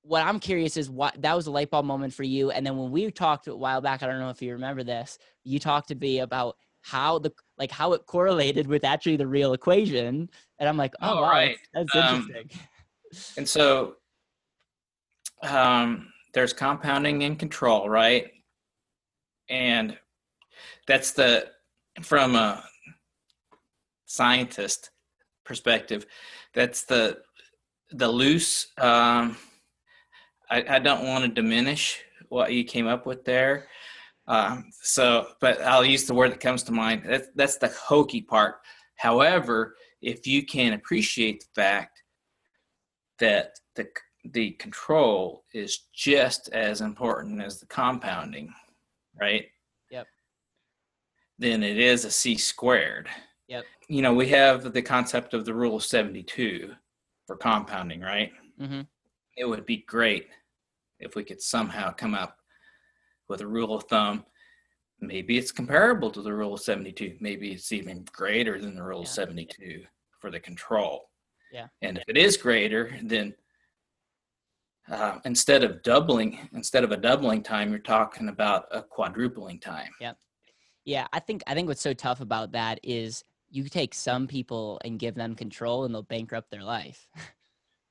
[0.00, 2.52] what I'm curious is what that was a light bulb moment for you.
[2.52, 5.18] And then when we talked a while back, I don't know if you remember this,
[5.44, 9.52] you talked to me about how the like how it correlated with actually the real
[9.52, 10.30] equation.
[10.58, 11.58] And I'm like, oh, oh wow, right.
[11.74, 12.60] that's, that's um, interesting.
[13.36, 13.96] And so
[15.42, 18.30] um, there's compounding and control, right?
[19.50, 19.98] And
[20.86, 21.48] that's the
[22.02, 22.62] from a
[24.06, 24.90] scientist
[25.44, 26.06] perspective,
[26.54, 27.18] that's the
[27.90, 29.36] the loose um,
[30.50, 33.66] I, I don't want to diminish what you came up with there.
[34.28, 37.02] Um, so, but I'll use the word that comes to mind.
[37.06, 38.56] That's, that's the hokey part.
[38.96, 42.02] However, if you can appreciate the fact
[43.18, 43.86] that the
[44.32, 48.52] the control is just as important as the compounding,
[49.20, 49.44] right?
[51.38, 51.50] Yep.
[51.50, 53.08] Then it is a c squared.
[53.48, 53.64] Yep.
[53.88, 56.72] You know, we have the concept of the rule of 72
[57.26, 58.32] for compounding, right?
[58.60, 58.82] Mm-hmm
[59.36, 60.28] it would be great
[60.98, 62.38] if we could somehow come up
[63.28, 64.24] with a rule of thumb.
[65.00, 67.16] Maybe it's comparable to the rule of 72.
[67.20, 69.04] Maybe it's even greater than the rule yeah.
[69.04, 69.82] of 72
[70.20, 71.10] for the control.
[71.52, 71.66] Yeah.
[71.82, 73.34] And if it is greater, then
[74.90, 79.90] uh, instead of doubling, instead of a doubling time, you're talking about a quadrupling time.
[80.00, 80.12] Yeah.
[80.86, 81.06] Yeah.
[81.12, 84.98] I think, I think what's so tough about that is you take some people and
[84.98, 87.06] give them control and they'll bankrupt their life.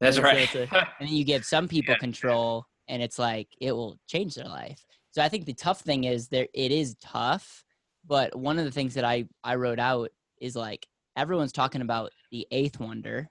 [0.02, 0.54] That's right.
[0.56, 0.62] a,
[1.00, 2.00] and then you give some people yeah.
[2.00, 4.86] control, and it's like it will change their life.
[5.12, 6.48] So I think the tough thing is there.
[6.54, 7.64] It is tough,
[8.06, 12.12] but one of the things that I I wrote out is like everyone's talking about
[12.32, 13.30] the eighth wonder,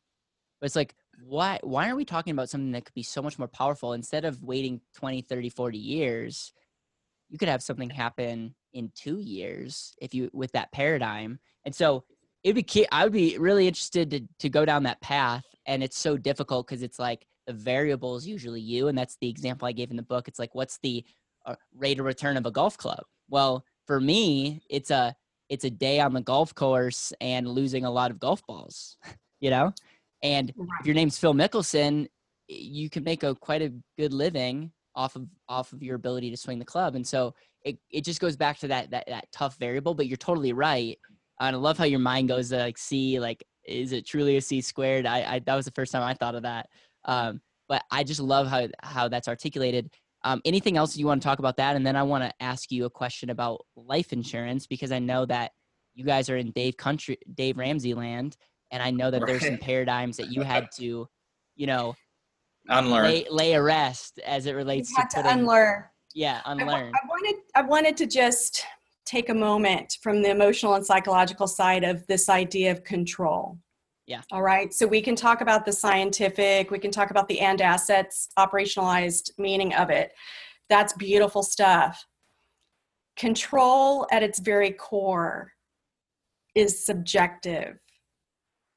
[0.60, 3.38] but it's like why why aren't we talking about something that could be so much
[3.38, 6.52] more powerful instead of waiting 20 30 40 years
[7.28, 12.04] you could have something happen in two years if you with that paradigm and so
[12.42, 15.98] it'd be i would be really interested to, to go down that path and it's
[15.98, 19.72] so difficult because it's like the variable is usually you and that's the example i
[19.72, 21.04] gave in the book it's like what's the
[21.46, 25.14] uh, rate of return of a golf club well for me it's a
[25.48, 28.96] it's a day on the golf course and losing a lot of golf balls,
[29.40, 29.72] you know?
[30.22, 32.08] And if your name's Phil Mickelson,
[32.48, 36.36] you can make a quite a good living off of off of your ability to
[36.36, 36.94] swing the club.
[36.94, 37.34] And so
[37.64, 40.98] it, it just goes back to that that that tough variable, but you're totally right.
[41.40, 44.40] And I love how your mind goes to like see like is it truly a
[44.40, 45.06] C squared?
[45.06, 46.68] I, I that was the first time I thought of that.
[47.06, 49.90] Um, but I just love how how that's articulated.
[50.22, 51.76] Um, anything else you want to talk about that?
[51.76, 55.26] And then I want to ask you a question about life insurance because I know
[55.26, 55.52] that
[55.94, 58.36] you guys are in Dave country, Dave Ramsey land,
[58.70, 61.06] and I know that there's some paradigms that you had to,
[61.56, 61.94] you know,
[62.68, 63.04] Unlearn.
[63.04, 65.84] lay, lay a rest as it You relates had to to putting, unlearn.
[66.14, 66.92] yeah, unlearn.
[66.94, 68.64] I wanted I wanted to just
[69.04, 73.58] take a moment from the emotional and psychological side of this idea of control.
[74.06, 74.22] Yeah.
[74.32, 74.72] All right.
[74.74, 79.30] So we can talk about the scientific, we can talk about the and assets operationalized
[79.38, 80.12] meaning of it.
[80.68, 82.04] That's beautiful stuff.
[83.16, 85.52] Control at its very core
[86.54, 87.78] is subjective.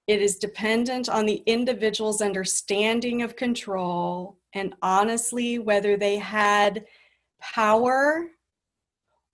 [0.06, 6.86] It is dependent on the individual's understanding of control and honestly whether they had
[7.42, 8.28] power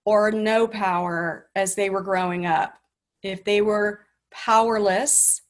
[0.06, 2.78] or no power as they were growing up.
[3.22, 5.42] If they were powerless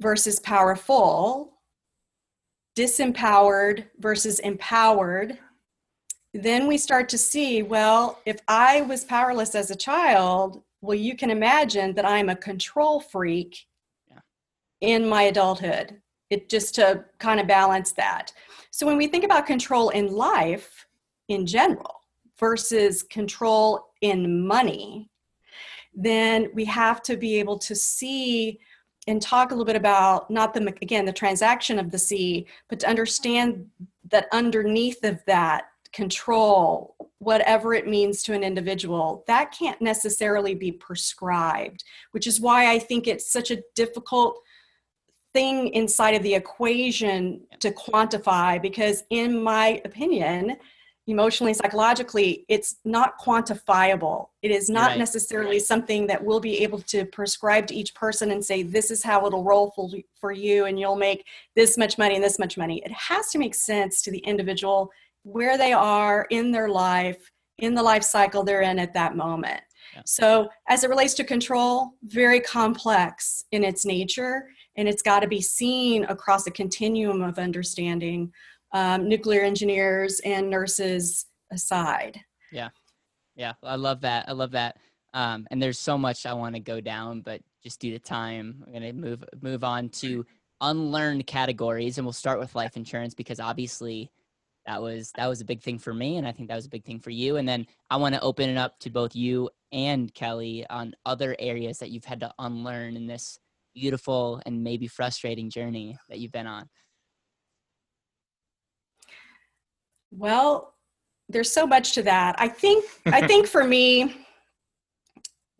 [0.00, 1.58] versus powerful,
[2.76, 5.38] disempowered versus empowered,
[6.34, 11.16] then we start to see well, if I was powerless as a child, well, you
[11.16, 13.66] can imagine that I'm a control freak
[14.10, 14.18] Yeah.
[14.80, 16.02] in my adulthood.
[16.30, 18.32] It just to kind of balance that.
[18.70, 20.86] So when we think about control in life
[21.28, 21.93] in general
[22.38, 25.08] versus control in money,
[25.94, 28.58] then we have to be able to see
[29.06, 32.80] and talk a little bit about not the again the transaction of the C, but
[32.80, 33.66] to understand
[34.10, 40.72] that underneath of that control, whatever it means to an individual, that can't necessarily be
[40.72, 44.40] prescribed, which is why I think it's such a difficult
[45.32, 50.56] thing inside of the equation to quantify because in my opinion
[51.06, 54.98] emotionally psychologically it's not quantifiable it is not Right.
[54.98, 59.02] necessarily something that we'll be able to prescribe to each person and say this is
[59.02, 62.56] how it'll roll for, for you and you'll make this much money and this much
[62.56, 64.90] money it has to make sense to the individual
[65.24, 69.60] where they are in their life in the life cycle they're in at that moment
[69.94, 70.02] Yeah.
[70.06, 75.28] so as it relates to control very complex in its nature and it's got to
[75.28, 78.32] be seen across a continuum of understanding
[78.74, 82.20] um, nuclear engineers and nurses aside
[82.52, 82.68] Yeah,
[83.36, 84.28] yeah, I love that.
[84.28, 84.76] I love that.
[85.14, 88.62] Um, and there's so much I want to go down, but just due to time,
[88.66, 90.26] I'm gonna move move on to
[90.60, 94.10] unlearned categories, and we'll start with life insurance because obviously
[94.66, 96.70] that was that was a big thing for me, and I think that was a
[96.70, 97.36] big thing for you.
[97.36, 101.36] And then I want to open it up to both you and Kelly on other
[101.38, 103.38] areas that you've had to unlearn in this
[103.74, 106.68] beautiful and maybe frustrating journey that you've been on.
[110.16, 110.74] Well
[111.28, 112.34] there's so much to that.
[112.38, 114.16] I think i think for me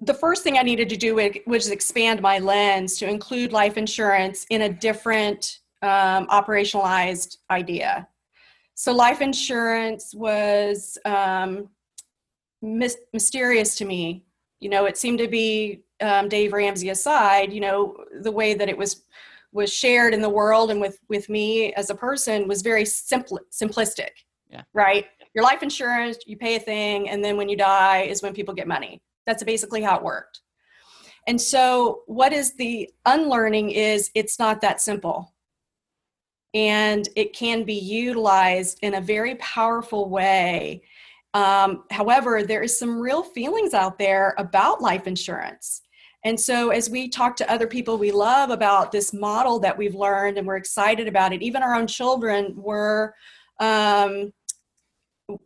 [0.00, 3.76] the first thing i needed to do wa- was expand my lens to include life
[3.76, 8.08] insurance in a different um, operationalized idea.
[8.74, 11.68] So life insurance was um,
[12.62, 14.24] mys- mysterious to me.
[14.60, 18.68] You know it seemed to be um, dave ramsey aside you know the way that
[18.68, 19.04] it was
[19.52, 23.38] was shared in the world and with with me as a person was very simple
[23.52, 24.10] simplistic
[24.54, 24.62] Yeah.
[24.72, 25.06] right?
[25.34, 28.54] Your life insurance you pay a thing and then when you die is when people
[28.54, 29.02] get money.
[29.26, 30.40] That's basically how it worked.
[31.26, 35.34] And so what is the unlearning is it's not that simple.
[36.52, 40.82] And it can be utilized in a very powerful way.
[41.32, 45.82] Um, however, there is some real feelings out there about life insurance.
[46.24, 49.96] And so, as we talk to other people we love about this model that we've
[49.96, 53.14] learned and we're excited about it, even our own children were
[53.60, 54.32] um,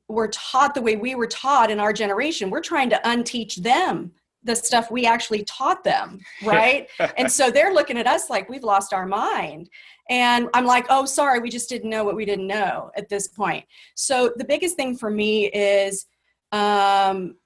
[0.08, 2.50] were taught the way we were taught in our generation.
[2.50, 4.12] We're trying to unteach them
[4.44, 6.88] the stuff we actually taught them, right?
[7.16, 9.68] and so they're looking at us like we've lost our mind.
[10.08, 13.28] And I'm like, oh, sorry, we just didn't know what we didn't know at this
[13.28, 13.64] point.
[13.94, 16.06] So the biggest thing for me is
[16.52, 17.36] um,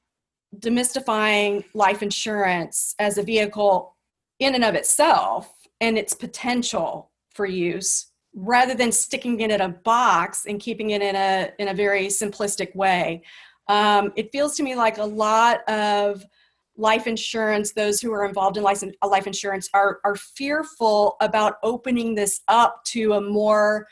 [0.59, 3.97] demystifying life insurance as a vehicle
[4.39, 9.69] in and of itself and its potential for use rather than sticking it in a
[9.69, 13.23] box and keeping it in a in a very simplistic way.
[13.69, 16.25] Um, it feels to me like a lot of
[16.77, 22.15] life insurance those who are involved in life, life insurance are are fearful about opening
[22.15, 23.87] this up to a more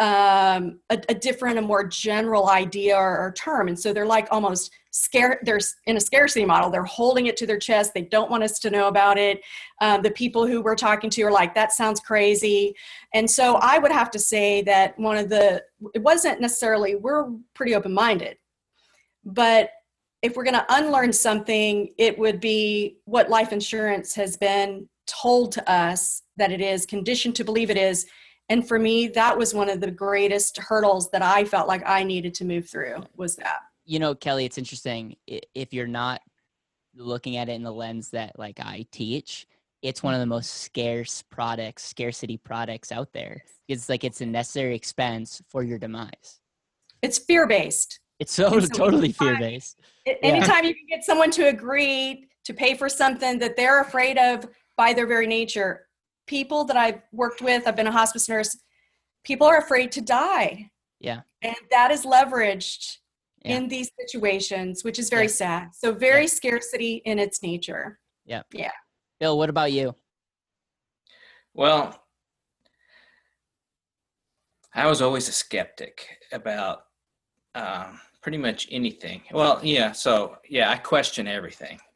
[0.00, 4.28] um, a, a different, a more general idea or, or term, and so they're like
[4.30, 8.30] almost scare they're in a scarcity model they're holding it to their chest they don't
[8.30, 9.40] want us to know about it.
[9.80, 12.74] Um, the people who we're talking to are like that sounds crazy.
[13.14, 15.62] And so i would have to say that one of the
[15.94, 18.36] it wasn't necessarily we're pretty open-minded.
[19.24, 19.70] But
[20.22, 25.52] if we're going to unlearn something it would be what life insurance has been told
[25.52, 28.06] to us that it is conditioned to believe it is.
[28.48, 32.02] And for me that was one of the greatest hurdles that i felt like i
[32.02, 36.20] needed to move through was that you know, Kelly, it's interesting if you're not
[36.94, 39.46] looking at it in the lens that like I teach,
[39.80, 40.34] it's one of the mm-hmm.
[40.34, 43.42] most scarce products, scarcity products out there.
[43.66, 46.38] It's like it's a necessary expense for your demise.
[47.00, 48.00] It's fear based.
[48.18, 49.80] It's so, so totally fear based.
[50.22, 50.68] Anytime yeah.
[50.68, 54.46] you can get someone to agree to pay for something that they're afraid of
[54.76, 55.86] by their very nature,
[56.26, 58.54] people that I've worked with, I've been a hospice nurse,
[59.24, 60.70] people are afraid to die.
[61.00, 61.20] Yeah.
[61.40, 62.98] And that is leveraged
[63.48, 63.56] yeah.
[63.56, 65.28] in these situations, which is very yeah.
[65.28, 65.68] sad.
[65.74, 66.28] So very yeah.
[66.28, 67.98] scarcity in its nature.
[68.24, 68.42] Yeah.
[68.52, 68.72] Yeah.
[69.20, 69.94] Bill, what about you?
[71.54, 72.00] Well,
[74.74, 76.82] I was always a skeptic about
[77.54, 79.22] um, pretty much anything.
[79.32, 79.92] Well, yeah.
[79.92, 81.78] So yeah, I question everything.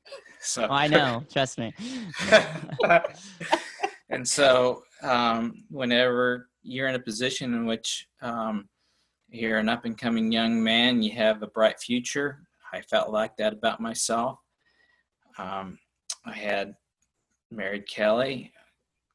[0.45, 1.23] So oh, I know.
[1.33, 1.73] trust me.
[4.11, 8.69] and so um, whenever you're in a position in which um,
[9.33, 12.43] you're an up and coming young man, you have a bright future.
[12.73, 14.39] I felt like that about myself.
[15.39, 15.79] Um,
[16.25, 16.75] I had
[17.51, 18.53] married Kelly,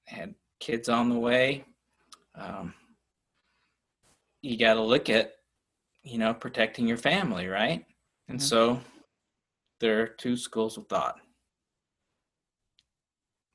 [0.05, 1.65] had kids on the way.
[2.35, 2.73] Um,
[4.41, 5.33] you got to look at,
[6.03, 7.85] you know, protecting your family, right?
[8.27, 8.45] And mm-hmm.
[8.47, 8.81] so
[9.79, 11.17] there are two schools of thought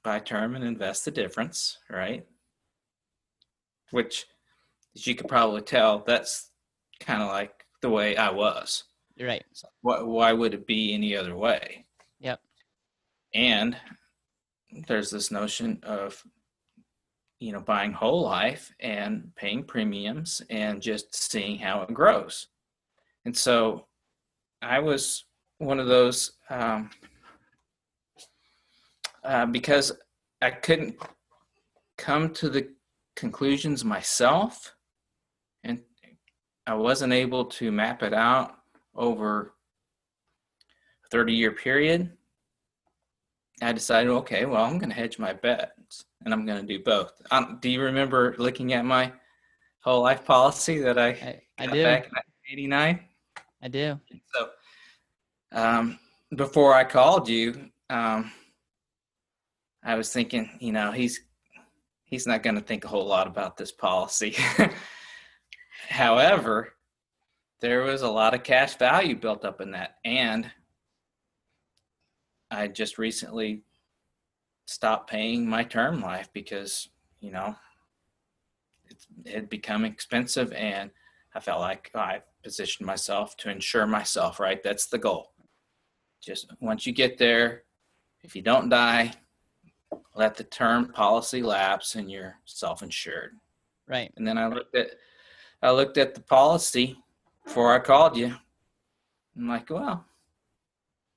[0.05, 2.27] buy term and invest the difference, right?
[3.90, 4.27] Which,
[4.96, 6.51] as you could probably tell, that's
[7.03, 8.85] kind of like the way I was.
[9.17, 9.45] You're right.
[9.53, 11.85] So why, why would it be any other way?
[12.21, 12.41] Yep.
[13.35, 13.77] And
[14.87, 16.23] there's this notion of,
[17.41, 22.49] you know, buying whole life and paying premiums and just seeing how it grows.
[23.25, 23.87] And so
[24.62, 25.25] I was
[25.59, 26.91] one of those um,
[29.25, 29.93] uh, because
[30.41, 30.97] I couldn't
[31.99, 32.69] come to the
[33.15, 34.75] conclusions myself
[36.66, 38.57] I wasn't able to map it out
[38.94, 39.55] over
[41.05, 42.12] a 30 year period.
[43.61, 46.83] I decided, okay, well, I'm going to hedge my bets and I'm going to do
[46.83, 47.12] both.
[47.31, 49.12] Um, do you remember looking at my
[49.81, 51.83] whole life policy that I, I, I do.
[51.83, 53.01] back in 89?
[53.62, 54.01] I do.
[54.35, 54.48] So,
[55.53, 55.98] um,
[56.35, 58.33] before I called you, um,
[59.85, 61.20] I was thinking, you know, he's
[62.05, 64.37] he's not going to think a whole lot about this policy.
[65.92, 66.72] However,
[67.61, 69.98] there was a lot of cash value built up in that.
[70.05, 70.50] And
[72.50, 73.62] I just recently
[74.66, 76.88] stopped paying my term life because,
[77.20, 77.55] you know,
[78.88, 80.90] it had become expensive and
[81.35, 84.62] I felt like I positioned myself to insure myself, right?
[84.62, 85.33] That's the goal.
[86.22, 87.64] Just once you get there,
[88.22, 89.12] if you don't die,
[90.14, 93.37] let the term policy lapse and you're self insured.
[93.87, 94.11] Right.
[94.16, 94.92] And then I looked at
[95.62, 96.98] I looked at the policy
[97.44, 98.35] before I called you.
[99.37, 100.05] I'm like, well,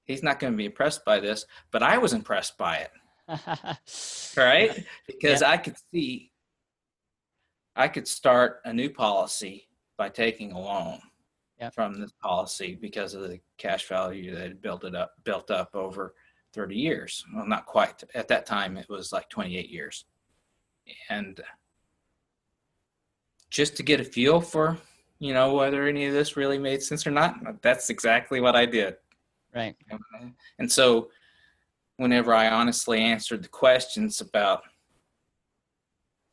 [0.06, 2.92] he's not going to be impressed by this, but I was impressed by it.
[4.38, 4.86] right?
[5.08, 5.50] Because yeah.
[5.50, 6.32] I could see
[7.76, 11.00] I could start a new policy by taking a loan
[11.60, 11.70] yeah.
[11.70, 15.72] from this policy because of the cash value that had built it up built up
[15.74, 16.14] over
[16.54, 17.26] 30 years.
[17.34, 18.02] Well, not quite.
[18.14, 20.06] At that time it was like 28 years.
[21.10, 21.42] And
[23.56, 24.78] just to get a feel for,
[25.20, 27.62] you know, whether any of this really made sense or not.
[27.62, 28.98] That's exactly what I did.
[29.56, 29.78] Right.
[30.60, 31.08] And so
[31.96, 34.64] whenever I honestly answered the questions about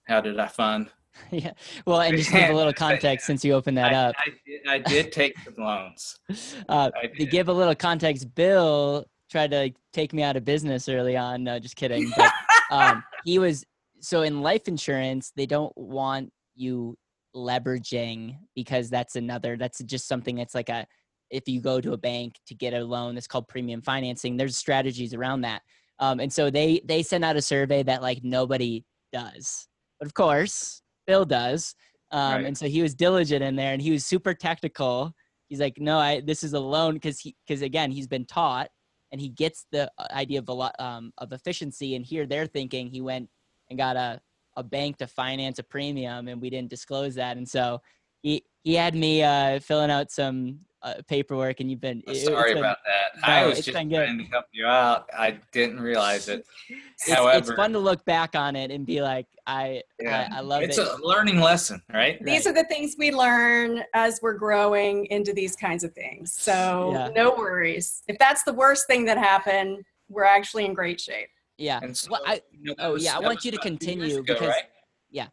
[0.08, 0.90] how did I fund
[1.30, 1.52] yeah.
[1.86, 4.14] Well, and just give a little context since you opened that I, up.
[4.18, 6.18] I, did, I did take some loans.
[6.70, 11.18] Uh, to give a little context, Bill tried to take me out of business early
[11.18, 11.44] on.
[11.44, 12.10] No, just kidding.
[12.16, 12.32] But
[12.70, 13.66] um, he was
[14.00, 16.96] so in life insurance, they don't want you
[17.34, 20.86] leveraging because that's another that's just something that's like a
[21.30, 24.56] if you go to a bank to get a loan that's called premium financing there's
[24.56, 25.62] strategies around that.
[25.98, 29.68] Um, and so they they send out a survey that like nobody does.
[29.98, 31.74] But of course bill does.
[32.10, 32.46] Um, right.
[32.46, 35.14] and so he was diligent in there and he was super technical
[35.48, 38.68] he's like no i this is a loan because he because again he's been taught
[39.12, 42.46] and he gets the uh, idea of a lot um, of efficiency and here they're
[42.46, 43.28] thinking he went
[43.68, 44.20] and got a
[44.56, 47.80] a bank to finance a premium and we didn't disclose that and so
[48.22, 52.00] he he had me uh, filling out some uh, paperwork, and you've been.
[52.06, 53.20] I'm it- sorry been- about that.
[53.20, 53.96] no, I was just been good.
[54.04, 55.08] trying to help you out.
[55.16, 56.46] I didn't realize it.
[57.04, 60.36] It's, However, it's fun to look back on it and be like, I, yeah, I,
[60.38, 60.86] I love it's it.
[60.86, 62.24] a learning lesson, right?
[62.24, 66.32] These are the things we learn as we're growing into these kinds of things.
[66.32, 67.08] So Yeah.
[67.08, 68.02] no worries.
[68.06, 71.28] If that's the worst thing that happened, we're actually in great shape.
[71.58, 71.80] Yeah.
[71.82, 73.70] And so, Well, I- you know, oh, was- yeah, I want you to about two
[73.70, 74.64] years continue ago, because- right?
[75.10, 75.28] yeah.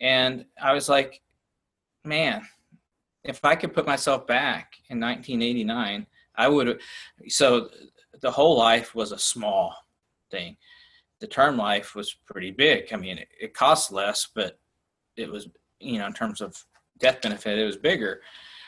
[0.00, 1.22] And I was like,
[2.04, 2.46] man,
[3.22, 6.06] if I could put myself back in 1989,
[6.36, 6.80] I would.
[7.28, 7.70] So
[8.20, 9.74] the whole life was a small
[10.30, 10.56] thing.
[11.20, 12.92] The term life was pretty big.
[12.92, 14.58] I mean, it, it cost less, but
[15.16, 16.62] it was, you know, in terms of
[16.98, 18.20] death benefit, it was bigger.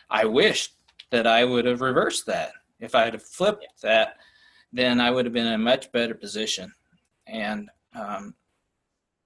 [0.09, 0.71] I wish
[1.11, 2.53] that I would have reversed that.
[2.79, 4.17] If I had flipped that,
[4.73, 6.73] then I would have been in a much better position.
[7.27, 8.35] And um,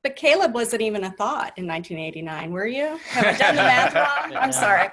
[0.03, 2.97] But Caleb wasn't even a thought in 1989, were you?
[3.09, 4.37] Have I done the math wrong?
[4.41, 4.89] I'm sorry.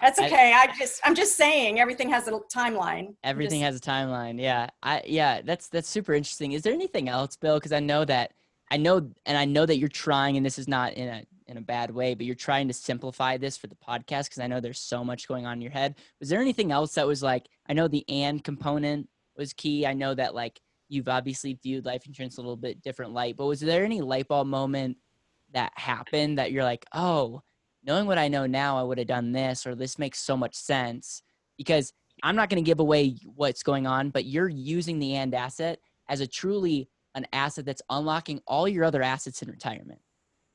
[0.00, 0.52] That's I- okay.
[0.54, 3.14] I just, I'm just saying everything has a timeline.
[3.24, 4.40] Everything Just- has a timeline.
[4.40, 4.68] Yeah.
[4.82, 6.52] I yeah, that's that's super interesting.
[6.52, 7.56] Is there anything else, Bill?
[7.58, 8.32] Because I know that
[8.70, 11.56] I know and I know that you're trying, and this is not in a in
[11.58, 14.58] a bad way, but you're trying to simplify this for the podcast because I know
[14.60, 15.94] there's so much going on in your head.
[16.18, 19.86] Was there anything else that was like I know the and component was key.
[19.86, 23.46] I know that like you've obviously viewed life insurance a little bit different light, but
[23.46, 24.96] was there any light bulb moment
[25.52, 27.42] that happened that you're like, oh,
[27.84, 30.54] knowing what I know now, I would have done this, or this makes so much
[30.54, 31.22] sense?
[31.56, 35.34] Because I'm not going to give away what's going on, but you're using the and
[35.34, 35.78] asset
[36.08, 40.00] as a truly an asset that's unlocking all your other assets in retirement.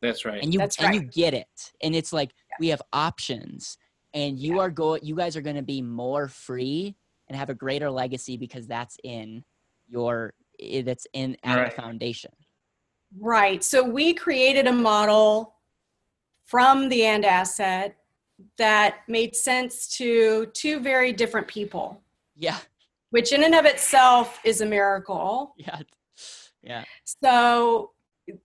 [0.01, 0.41] that's right.
[0.41, 1.71] And you That's and you get it.
[1.81, 3.77] And it's like we have options
[4.13, 6.95] and you are going you guys are going to be more free
[7.31, 9.41] and have a greater legacy because that's in
[9.87, 11.73] your i- that's in at Right.
[11.73, 12.31] the foundation.
[13.17, 13.63] Right.
[13.63, 15.55] So we created a model
[16.45, 17.95] from the and asset
[18.57, 22.03] that made sense to two very different people,
[22.35, 22.57] Yeah.
[23.11, 25.53] which in and of itself is a miracle.
[25.55, 25.79] Yeah.
[26.61, 26.83] Yeah.
[27.23, 27.91] So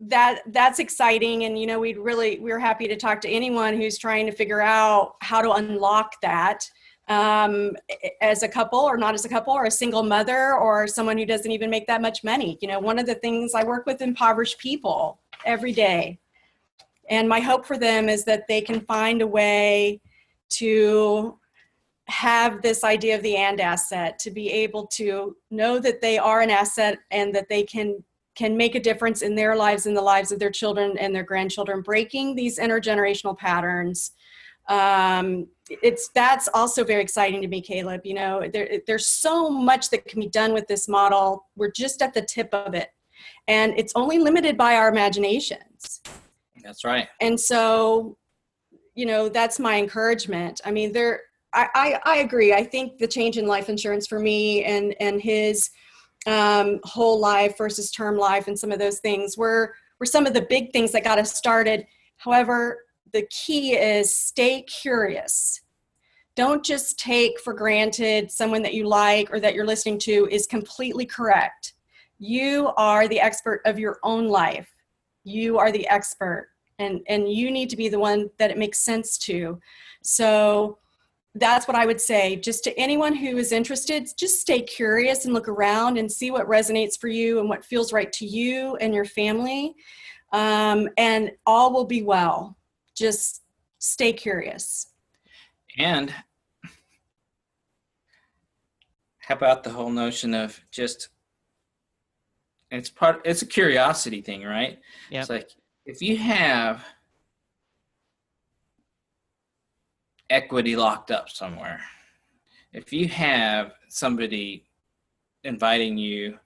[0.01, 3.99] that that's exciting and you know we'd really we're happy to talk to anyone who's
[3.99, 6.69] trying to figure out how to unlock that
[7.09, 7.77] um,
[8.21, 11.27] as a couple or not as a couple or a single mother or someone who
[11.27, 12.59] doesn't even make that much money.
[12.61, 16.19] You know one of the things i work with impoverished people every day.
[17.09, 20.01] And my hope for them is that they can find a way
[20.49, 21.39] to
[22.09, 26.41] have this idea of the and asset to be able to know that they are
[26.41, 28.03] an asset and that they can
[28.37, 31.23] can make a difference in their lives and the lives of their children and their
[31.23, 34.13] grandchildren breaking these intergenerational patterns
[34.69, 39.91] um, it's that's also very exciting to me caleb you know there, there's so much
[39.91, 41.47] that can be done with this model.
[41.57, 42.91] We're just at the tip of it.
[43.49, 46.01] And it's only limited by our imaginations.
[46.63, 47.09] That's right.
[47.21, 48.17] and so
[48.95, 50.61] you know that's my encouragement.
[50.65, 52.53] I mean there I, I i agree.
[52.53, 55.71] I think the change in life insurance for me and and his
[56.27, 60.35] um whole life versus term life and some of those things were were some of
[60.35, 61.87] the big things that got us started.
[62.19, 65.61] However the key is stay curious.
[66.35, 70.47] Don't just take for granted someone that you like or that you're listening to is
[70.47, 71.73] completely correct.
[72.19, 74.71] You are the expert of your own life.
[75.25, 78.81] You are the expert and and you need to be the one that it makes
[78.81, 79.59] sense to.
[80.03, 80.79] So
[81.39, 82.37] that's what i would say.
[82.37, 86.47] Just to anyone who is interested just stay curious and look around and see what
[86.47, 89.75] resonates for you and what feels right to you and your family.
[90.33, 92.56] Um, and all will be well
[92.97, 93.43] just
[93.79, 94.89] stay curious
[95.79, 96.13] And
[99.19, 101.09] how about the whole notion of just
[102.71, 104.79] it's part it's a curiosity thing, right?
[105.11, 105.21] Yep.
[105.21, 105.51] It's like
[105.85, 106.85] if you have
[110.31, 111.81] equity locked up somewhere,
[112.73, 114.65] if you have somebody
[115.45, 116.39] inviting you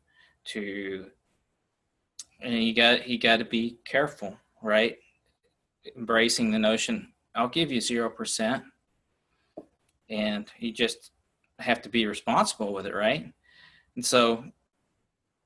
[0.44, 1.06] to
[2.40, 4.98] and you got you got to be careful, right?
[5.96, 8.64] Embracing the notion, I'll give you zero percent,
[10.08, 11.10] and you just
[11.58, 13.32] have to be responsible with it, right?
[13.96, 14.44] And so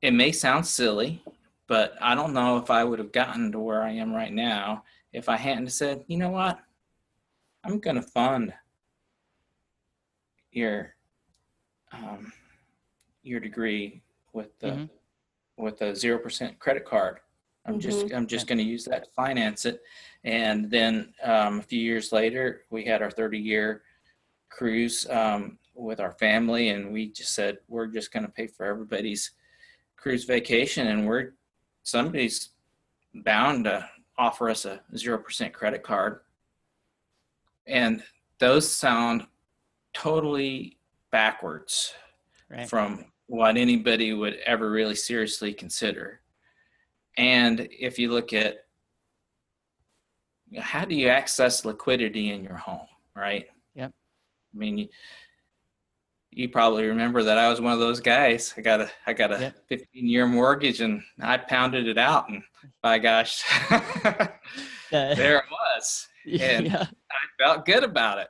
[0.01, 1.23] it may sound silly,
[1.67, 4.85] but I don't know if I would have gotten to where I am right now
[5.13, 6.59] if I hadn't said, you know what,
[7.63, 8.53] I'm going to fund
[10.51, 10.95] your
[11.93, 12.33] um,
[13.23, 14.91] your degree with the Mhm.
[15.57, 17.21] with a zero percent credit card.
[17.67, 19.81] I'm just I'm just going to use that to finance it,
[20.25, 23.83] and then um, a few years later, we had our 30 year
[24.51, 28.67] cruise um, with our family, and we just said we're just going to pay for
[28.67, 29.31] everybody's
[29.97, 31.33] cruise vacation, and we're
[31.83, 32.51] somebody's
[33.25, 33.89] bound to
[34.19, 36.21] offer us a zero percent credit card,
[37.67, 38.03] and
[38.39, 39.27] those sound
[39.95, 40.77] totally
[41.11, 41.95] backwards
[42.51, 42.69] Right.
[42.69, 46.21] from what anybody would ever really seriously consider.
[47.17, 48.57] And if you look at
[50.59, 52.87] how do you access liquidity in your home,
[53.17, 53.47] right?
[53.75, 53.93] Yep.
[54.55, 54.89] I mean, you,
[56.31, 58.55] you probably remember that I was one of those guys.
[58.57, 59.57] I got a I got a Yep.
[59.69, 62.43] 15 year mortgage and I pounded it out and
[62.83, 63.43] by gosh,
[64.91, 66.09] there it was.
[66.41, 66.87] and- yeah.
[67.11, 68.29] I felt good about it.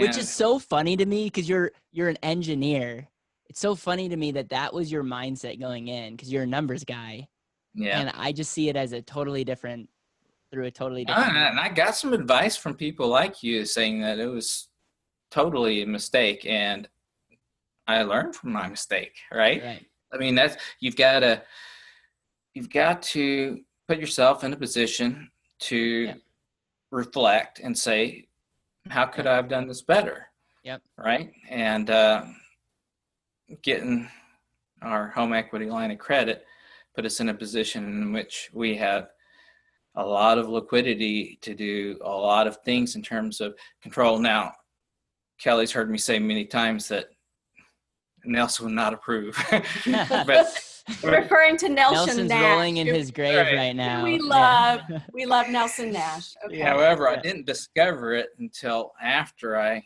[0.00, 3.08] which is so funny to me because you're you're an engineer
[3.48, 6.46] it's so funny to me that that was your mindset going in because you're a
[6.46, 7.28] numbers guy
[7.74, 8.00] yeah.
[8.00, 9.88] and i just see it as a totally different
[10.52, 14.18] through a totally different and I got some advice from people like you saying that
[14.18, 14.68] it was
[15.32, 16.86] totally a mistake, and
[17.88, 19.14] I learned from my mistake.
[19.32, 19.62] Right?
[19.62, 21.42] right I mean, that's you've got to
[22.54, 26.14] you've got to put yourself in a position to Yeah.
[26.90, 28.28] reflect and say,
[28.88, 30.28] "How could I have done this better?"
[30.64, 30.82] Yep.
[30.98, 31.32] Right?
[31.48, 32.26] And uh,
[33.62, 34.08] getting
[34.82, 36.44] our home equity line of credit
[36.94, 39.08] put us in a position in which we have
[39.96, 44.18] a lot of liquidity to do a lot of things in terms of control.
[44.18, 44.52] Now,
[45.38, 47.06] Kelly's heard me say many times that
[48.24, 49.36] Nelson would not approve.
[50.26, 50.68] but
[51.04, 52.42] Referring to Nelson nelson's Nash.
[52.42, 53.56] rolling in his grave Right.
[53.56, 54.18] right now we Yeah.
[54.22, 54.80] love.
[55.12, 56.34] We love Nelson Nash.
[56.46, 56.58] Okay.
[56.60, 59.82] however, I didn't discover it until after I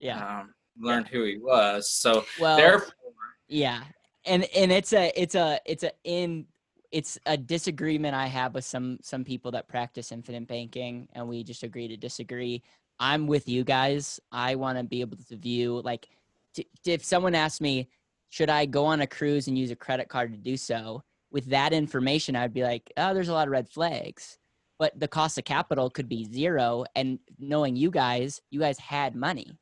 [0.00, 1.90] yeah um, learned who he was.
[1.90, 2.92] So well therefore,
[3.48, 3.82] Yeah,
[4.28, 6.46] and and it's a it's a it's a in
[6.92, 11.42] it's a disagreement I have with some some people that practice infinite banking, and we
[11.42, 12.62] just agree to disagree.
[13.00, 14.20] I'm with you guys.
[14.32, 16.08] I want to be able to view like
[16.84, 17.88] if someone asks me,
[18.30, 21.02] should I go on a cruise and use a credit card to do so?
[21.30, 24.38] With that information, I'd be like, oh, there's a lot of red flags.
[24.78, 26.84] But the cost of capital could be zero.
[26.96, 29.52] And knowing you guys, you guys had money.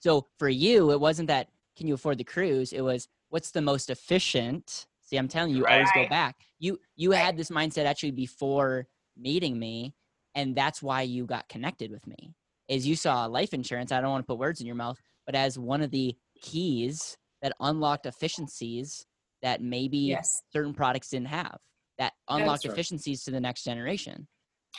[0.00, 2.72] So for you, it wasn't that can you afford the cruise?
[2.72, 4.86] It was what's the most efficient.
[5.02, 6.36] See, I'm telling you, you always go back.
[6.58, 9.94] You you had this mindset actually before meeting me,
[10.34, 12.34] and that's why you got connected with me.
[12.68, 13.92] Is you saw life insurance.
[13.92, 17.16] I don't want to put words in your mouth, but as one of the keys
[17.42, 19.06] that unlocked efficiencies
[19.42, 20.42] that maybe Yes.
[20.52, 21.58] certain products didn't have.
[21.98, 22.72] That unlocked right.
[22.72, 24.26] efficiencies to the next generation.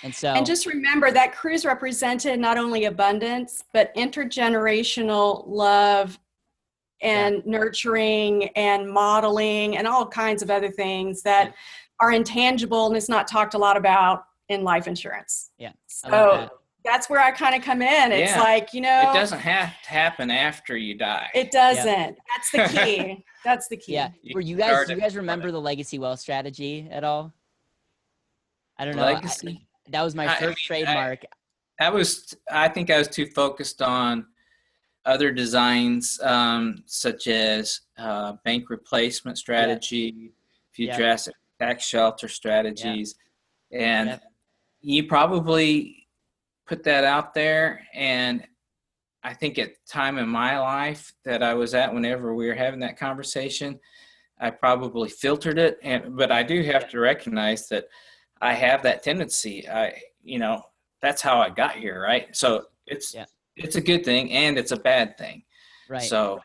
[0.04, 6.20] And so And just remember that cruise represented not only abundance, but intergenerational love
[7.02, 11.54] and nurturing and modeling and all kinds of other things that Yeah.
[12.02, 15.52] are intangible and it's not talked a lot about in life insurance.
[15.58, 16.52] Yeah, So that.
[16.84, 18.12] that's where I kind of come in.
[18.12, 18.42] It's Yeah.
[18.42, 21.30] like, you know, it doesn't have to happen after you die.
[21.34, 22.18] it doesn't.
[22.36, 23.26] That's the key.
[23.46, 23.94] that's the key.
[23.94, 24.10] Yeah.
[24.22, 27.32] You Were you guys do you guys remember the legacy wealth strategy at all?
[28.78, 29.04] I don't know.
[29.04, 29.68] I- Legacy.
[29.90, 31.24] that was my I- I first mean, trademark.
[31.80, 34.26] I was I think I was too focused on
[35.10, 40.32] other designs um, such as uh, bank replacement strategy,
[40.72, 40.98] few Yeah.
[40.98, 43.16] drastic tax shelter strategies,
[43.72, 44.24] and Yep.
[44.82, 46.08] you probably
[46.68, 47.86] put that out there.
[47.94, 48.48] And
[49.24, 52.54] I think at the time in my life that I was at, whenever we were
[52.54, 53.80] having that conversation,
[54.40, 55.80] I probably filtered it.
[55.82, 57.86] And but I do have to recognize that
[58.42, 59.68] I have that tendency.
[59.68, 60.62] I you know
[61.02, 62.34] that's how I got here, right?
[62.36, 63.26] So it's Yeah.
[63.60, 65.44] It's a good thing and it's a bad thing.
[65.90, 66.02] right.
[66.04, 66.40] So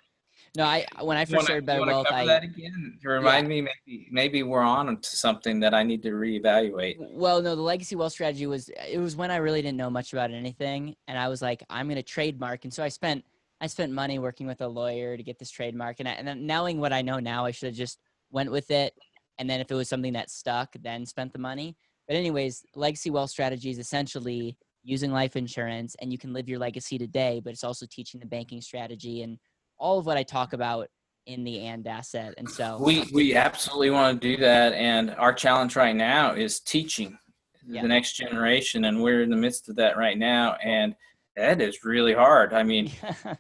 [0.57, 3.63] no, I when I first wanna- started Better Wealth, I that again to remind me
[3.63, 6.97] maybe maybe we're on to something that I need to reevaluate.
[6.99, 10.13] well, no, the legacy wealth strategy was it was when I really didn't know much
[10.13, 13.25] about anything, and I was like, I'm gonna trademark, and so I spent
[13.61, 16.79] I spent money working with a lawyer to get this trademark, and I, and knowing
[16.79, 17.99] what I know now, I should have just
[18.31, 18.95] went with it,
[19.39, 21.77] and then if it was something that stuck, then spent the money.
[22.07, 26.59] But anyways, legacy wealth strategy is essentially using life insurance, and you can live your
[26.59, 29.39] legacy today, but it's also teaching the banking strategy and
[29.79, 30.89] all of what I talk about
[31.27, 35.33] in the and asset, and so We we absolutely want to do that, and our
[35.33, 37.19] challenge right now is teaching
[37.67, 37.81] Yeah.
[37.81, 40.95] the next generation, and we're in the midst of that right now, and
[41.35, 42.53] that is really hard.
[42.53, 42.93] I mean,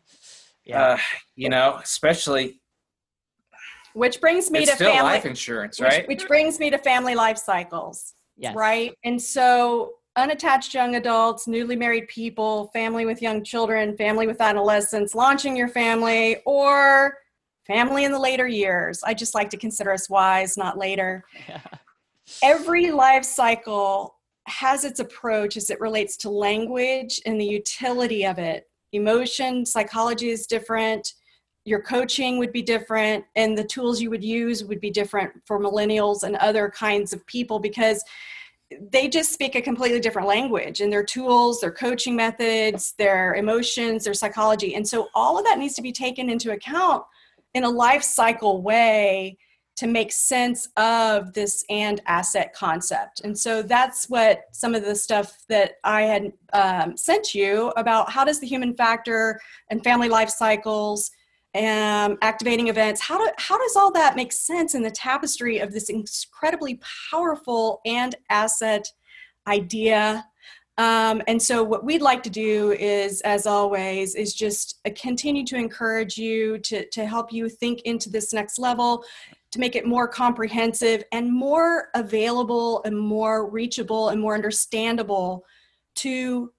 [0.64, 0.82] yeah.
[0.82, 0.98] uh,
[1.36, 2.60] you know, especially
[3.92, 6.08] Which brings me it's to still family life insurance, which, right?
[6.08, 8.14] which brings me to family life cycles.
[8.36, 8.56] yes.
[8.56, 8.92] right?
[9.04, 15.14] And so, unattached young adults, newly married people, family with young children, family with adolescents,
[15.14, 17.18] launching your family, or
[17.66, 19.02] family in the later years.
[19.02, 21.24] I just like to consider us wise, not later.
[22.42, 28.38] Every life cycle has its approach as it relates to language and the utility of
[28.38, 28.68] it.
[28.92, 31.14] Emotion, psychology is different.
[31.64, 35.58] Your coaching would be different, and the tools you would use would be different for
[35.58, 38.04] millennials and other kinds of people because
[38.90, 44.04] they just speak a completely different language and their tools, their coaching methods, their emotions,
[44.04, 44.74] their psychology.
[44.74, 47.04] And so all of that needs to be taken into account
[47.54, 49.38] in a life cycle way
[49.76, 53.22] to make sense of this and asset concept.
[53.24, 58.10] And so that's what some of the stuff that I had um, sent you about
[58.10, 61.10] how does the human factor and family life cycles
[61.54, 63.00] and activating events.
[63.00, 66.80] How do how does all that make sense in the tapestry of this incredibly
[67.10, 68.90] powerful and asset
[69.46, 70.26] idea?
[70.76, 75.44] Um, and so what we'd like to do is as always is just uh, continue
[75.46, 79.04] to encourage you to to help you think into this next level
[79.52, 85.44] to make it more comprehensive and more available and more reachable and more understandable
[85.94, 86.52] to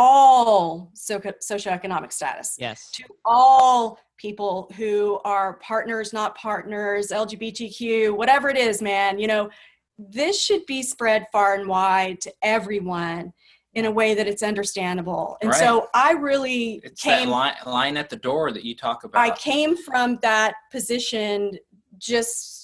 [0.00, 2.56] all socio- socioeconomic status.
[2.58, 2.90] Yes.
[2.92, 9.18] To all people who are partners, not partners, LGBTQ, whatever it is, man.
[9.18, 9.50] You know,
[9.98, 13.34] this should be spread far and wide to everyone
[13.74, 15.36] in a way that it's understandable.
[15.42, 15.60] And right.
[15.60, 19.20] so I really it's came that line, line at the door that you talk about.
[19.20, 21.52] I came from that position
[21.98, 22.59] just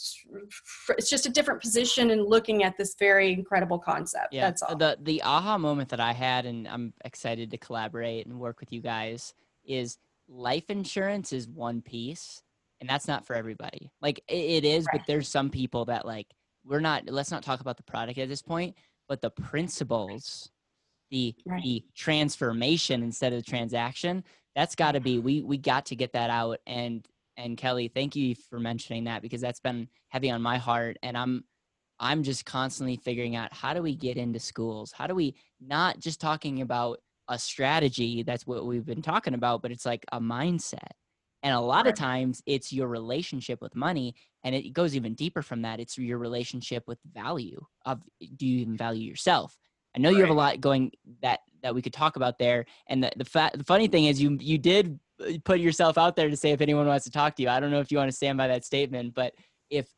[0.91, 4.33] it's just a different position in looking at this very incredible concept.
[4.33, 4.77] Yeah, that's all.
[4.77, 8.72] The the aha moment that I had, and I'm excited to collaborate and work with
[8.72, 9.99] you guys, is
[10.29, 12.43] life insurance is one piece,
[12.81, 13.91] and that's not for everybody.
[14.01, 14.99] Like it, it is, right.
[14.99, 16.27] but there's some people that like
[16.64, 17.09] we're not.
[17.09, 18.74] Let's not talk about the product at this point,
[19.09, 20.51] but the principles,
[21.11, 21.62] the right.
[21.62, 24.24] the transformation instead of the transaction.
[24.55, 27.07] That's got to be we we got to get that out and
[27.37, 30.97] and Kelly, thank you for mentioning that because that's been heavy on my heart.
[31.03, 31.45] And I'm
[31.99, 34.93] I'm just constantly figuring out how do we get into schools?
[34.93, 39.62] How do we not just talking about a strategy, that's what we've been talking about,
[39.62, 40.93] but it's like a mindset.
[41.43, 45.43] And a lot of times it's your relationship with money and it goes even deeper
[45.43, 45.80] from that.
[45.80, 48.01] It's your relationship with value of
[48.37, 49.57] do you even value yourself?
[49.95, 50.16] I know right.
[50.16, 52.66] you have a lot going that that we could talk about there.
[52.89, 54.99] And the the, fa- the funny thing is you you did
[55.44, 57.48] put yourself out there to say if anyone wants to talk to you.
[57.48, 59.34] I don't know if you want to stand by that statement, but
[59.70, 59.88] if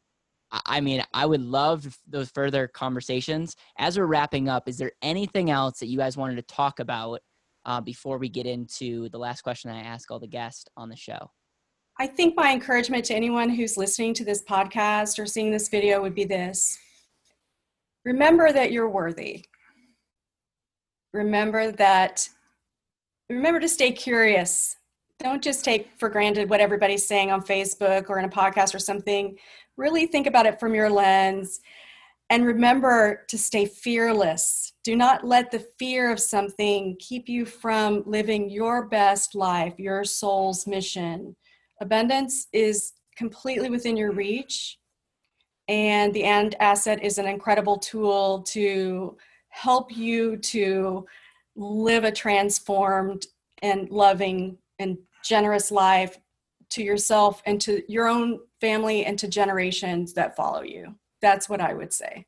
[0.50, 3.54] I mean, I would love those further conversations.
[3.78, 7.20] As we're wrapping up, is there anything else that you guys wanted to talk about
[7.66, 10.96] uh, before we get into the last question I ask all the guests on the
[10.96, 11.30] show?
[12.00, 16.00] I think my encouragement to anyone who's listening to this podcast or seeing this video
[16.00, 16.78] would be this
[18.06, 19.44] remember that you're worthy.
[21.12, 22.26] Remember that,
[23.28, 24.77] remember to stay curious
[25.18, 28.78] don't just take for granted what everybody's saying on Facebook or in a podcast or
[28.78, 29.36] something.
[29.76, 31.60] Really think about it from your lens
[32.30, 34.74] and remember to stay fearless.
[34.84, 40.04] Do not let the fear of something keep you from living your best life, your
[40.04, 41.34] soul's mission.
[41.80, 44.78] Abundance is completely within your reach,
[45.68, 49.16] and the and asset is an incredible tool to
[49.48, 51.06] help you to
[51.56, 53.26] live a transformed
[53.62, 56.18] and loving and generous life
[56.70, 60.94] to yourself and to your own family and to generations that follow you.
[61.20, 62.26] That's what I would say.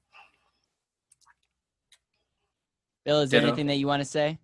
[3.04, 4.38] Bill, is there anything that you want to say?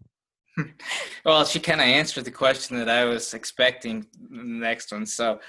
[1.24, 5.06] well, she kind of answered the question that I was expecting the next one.
[5.06, 5.40] So,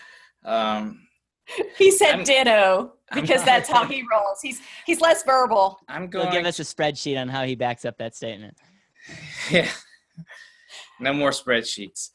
[0.43, 1.07] um,
[1.77, 4.39] he said I'm, ditto because that's how he rolls.
[4.41, 5.79] He's he's less verbal.
[5.87, 6.25] I'm going.
[6.25, 8.57] He'll give us a spreadsheet on how he backs up that statement.
[9.49, 9.69] Yeah.
[10.99, 12.09] No more spreadsheets.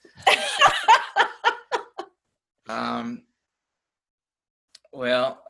[2.73, 3.23] Um,
[4.93, 5.43] well,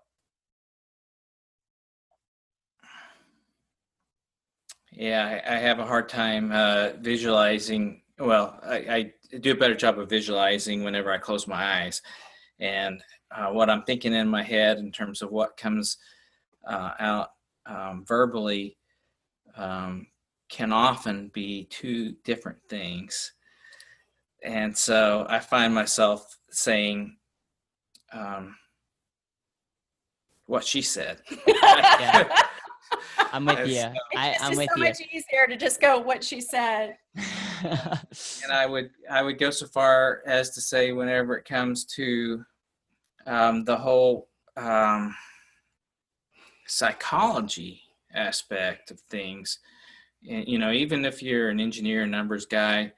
[4.91, 8.03] yeah, I, I, have a hard time uh, visualizing.
[8.19, 12.03] Well, I, I, do a better job of visualizing whenever I close my eyes.
[12.59, 13.03] And
[13.35, 15.97] uh, what I'm thinking in my head in terms of what comes
[16.69, 17.29] uh, out
[17.65, 18.77] um, verbally
[19.57, 20.07] um,
[20.51, 23.33] can often be two different things.
[24.45, 27.17] And so I find myself saying,
[28.13, 28.57] um,
[30.47, 31.23] what she said.
[33.33, 33.85] I'm with you.
[34.17, 34.85] I, am with so you.
[34.85, 36.97] much easier to just go what she said.
[37.65, 42.45] and I would I would go so far as to say whenever it comes to
[43.27, 45.15] um, the whole um,
[46.67, 47.81] psychology
[48.15, 49.59] aspect of things,
[50.21, 52.93] you know, even if you're an engineer, numbers guy,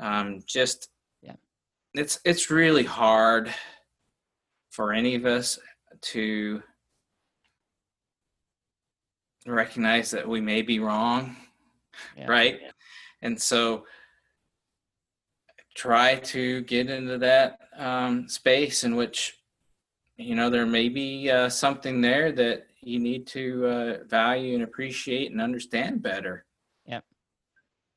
[0.00, 0.88] um, just
[1.22, 1.36] yeah,
[1.94, 3.54] it's it's really hard
[4.70, 5.58] for any of us
[6.00, 6.62] to
[9.46, 11.36] recognize that we may be wrong,
[12.16, 12.26] yeah.
[12.26, 12.60] right?
[13.22, 13.84] And so
[15.74, 19.38] try to get into that um, space in which
[20.16, 24.62] you know there may be uh, something there that you need to uh, value and
[24.62, 26.46] appreciate and understand better.
[26.86, 27.04] Yep.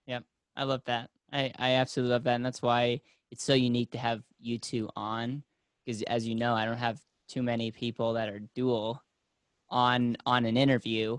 [0.07, 0.23] Yep.
[0.57, 1.09] I love that.
[1.33, 2.35] I, I absolutely love that.
[2.35, 5.43] And that's why it's so unique to have you two on.
[5.85, 9.03] Because as you know, I don't have too many people that are dual
[9.69, 11.17] on on an interview.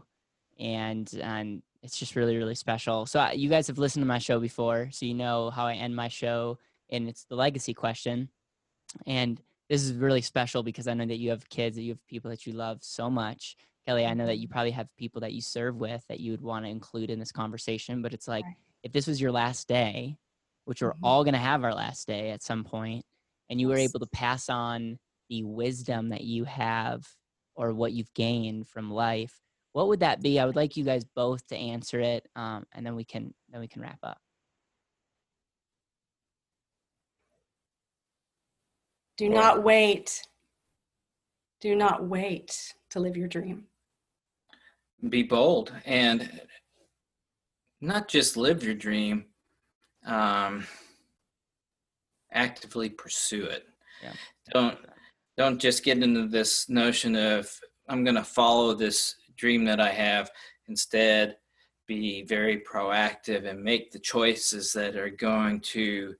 [0.59, 3.05] And and it's just really, really special.
[3.05, 5.95] So you guys have listened to my show before, so you know how I end
[5.95, 6.59] my show,
[6.89, 8.31] and it's the legacy question.
[9.07, 9.39] And
[9.69, 12.31] this is really special because I know that you have kids, that you have people
[12.31, 13.57] that you love so much.
[13.87, 14.53] Kelly, I know that you mm-hmm.
[14.53, 17.33] probably have people that you serve with that you would want to include in this
[17.33, 18.45] conversation, but it's like
[18.85, 20.17] if this was your last day,
[20.67, 21.05] which we're mm-hmm.
[21.05, 23.05] all going to have our last day at some point,
[23.51, 27.05] and you were able to pass on the wisdom that you have
[27.57, 29.41] or what you've gained from life
[29.75, 30.39] what would that be?
[30.39, 33.61] I would like you guys both to answer it, um, and then we can then
[33.61, 34.19] we can wrap up.
[39.17, 40.23] Do not wait.
[41.61, 43.65] Do not wait to live your dream.
[45.09, 46.41] Be bold and
[47.85, 49.27] not just live your dream,
[50.07, 50.67] um,
[52.33, 53.65] actively pursue it.
[54.03, 54.13] Yeah.
[54.53, 54.79] Don't
[55.37, 57.51] don't just get into this notion of
[57.89, 60.31] I'm going to follow this dream that I have.
[60.69, 61.37] Instead,
[61.87, 66.15] be very proactive and make the choices that are going to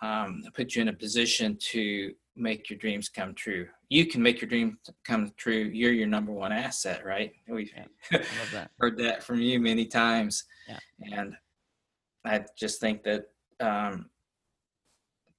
[0.00, 3.66] um, put you in a position to make your dreams come true.
[3.88, 5.70] You can make your dreams come true.
[5.72, 7.32] You're your number one asset, right?
[7.48, 8.22] We've yeah,
[8.52, 8.70] that.
[8.78, 10.44] heard that from you many times.
[10.68, 10.78] Yeah.
[11.12, 11.34] And
[12.24, 13.24] I just think that
[13.60, 14.06] um,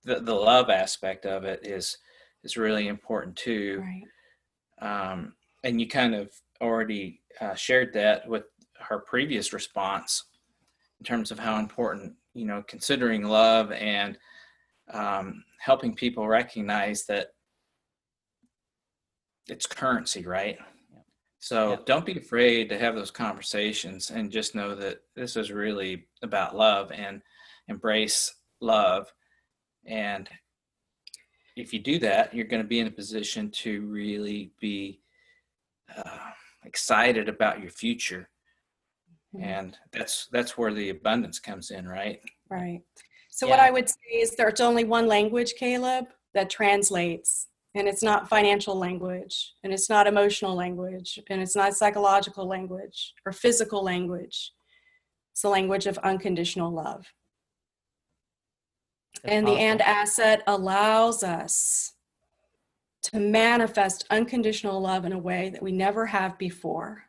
[0.03, 1.97] the, the love aspect of it is
[2.43, 3.83] is really important too.
[4.81, 5.11] Right.
[5.11, 5.33] Um,
[5.63, 8.43] and you kind of already uh, shared that with
[8.79, 10.23] her previous response
[10.99, 14.17] in terms of how important you know considering love and
[14.93, 17.27] um, helping people recognize that
[19.47, 20.57] it's currency right?
[21.39, 26.05] So don't be afraid to have those conversations and just know that this is really
[26.21, 27.21] about love and
[27.67, 29.11] embrace love.
[29.85, 30.29] And
[31.57, 35.01] if you do that you're going to be in a position to really be
[35.95, 36.29] uh,
[36.63, 38.29] excited about your future.
[39.33, 39.45] Mm-hmm.
[39.45, 42.19] and that's that's where the abundance comes in right?
[42.49, 42.81] Right
[43.31, 43.51] so yeah.
[43.51, 46.05] what i would say is there's only one language caleb
[46.35, 51.73] that translates and it's not financial language and it's not emotional language and it's not
[51.73, 54.51] psychological language or physical language
[55.31, 57.07] it's the language of unconditional love
[59.23, 59.55] that's and awesome.
[59.55, 61.93] the and asset allows us
[63.03, 67.05] to manifest unconditional love in a way that we never have before.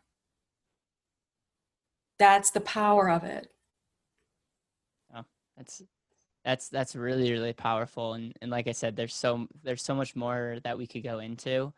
[2.18, 3.48] That's the power of it.
[5.14, 5.24] Oh,
[5.56, 5.82] that's
[6.44, 10.16] that's that's really really powerful and and like I said there's so there's so much
[10.16, 11.72] more that we could go into.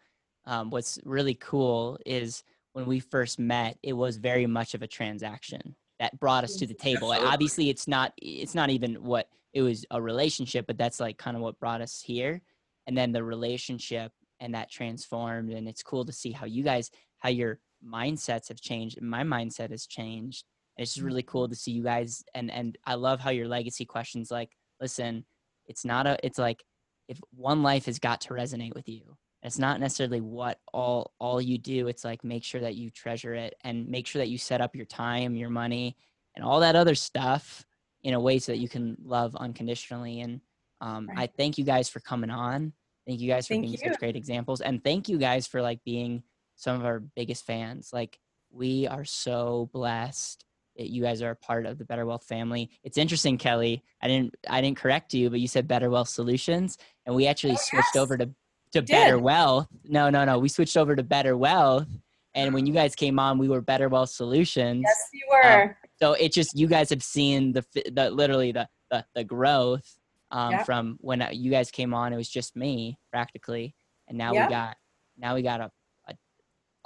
[0.46, 2.44] Um, what's really cool is
[2.74, 6.66] when we first met it was very much of a transaction that brought us to
[6.66, 7.12] the table.
[7.12, 11.36] Obviously it's not it's not even what it was a relationship but that's like kind
[11.36, 12.42] of what brought us here
[12.86, 16.90] and then the relationship and that transformed and it's cool to see how you guys
[17.18, 20.44] how your mindsets have changed my mindset has changed
[20.76, 21.52] it's just really cool mm-hmm.
[21.52, 24.50] to see you guys and and i love how your legacy questions like
[24.80, 25.24] listen
[25.66, 26.62] it's not a it's like
[27.08, 31.40] if one life has got to resonate with you it's not necessarily what all all
[31.40, 34.38] you do it's like make sure that you treasure it and make sure that you
[34.38, 35.96] set up your time your money
[36.36, 37.64] and all that other stuff
[38.02, 40.40] in a way so that you can love unconditionally and
[40.80, 41.18] um, right.
[41.18, 42.72] i thank you guys for coming on
[43.06, 43.78] Thank you guys for thank being you.
[43.78, 44.60] such great examples.
[44.60, 46.22] And thank you guys for like being
[46.56, 47.90] some of our biggest fans.
[47.92, 48.18] Like
[48.50, 50.44] we are so blessed
[50.76, 52.70] you guys are a part of the Better Wealth family.
[52.82, 53.82] It's interesting, Kelly.
[54.02, 57.54] I didn't I didn't correct you, but you said Better Wealth Solutions, and we actually
[57.54, 58.02] oh, switched yes.
[58.02, 58.30] over to
[58.72, 59.68] to Better Wealth.
[59.84, 60.38] No, no, no.
[60.38, 61.86] We switched over to Better Wealth.
[62.34, 64.82] And when you guys came on, we were Better Wealth Solutions.
[64.84, 65.62] Yes, you were.
[65.62, 69.98] Um, so it just you guys have seen the the literally the the, the growth
[70.30, 70.66] um, yep.
[70.66, 72.12] from when you guys came on.
[72.12, 73.74] It was just me practically,
[74.08, 74.48] and now yep.
[74.48, 74.76] we got
[75.16, 75.70] now we got a,
[76.08, 76.14] a,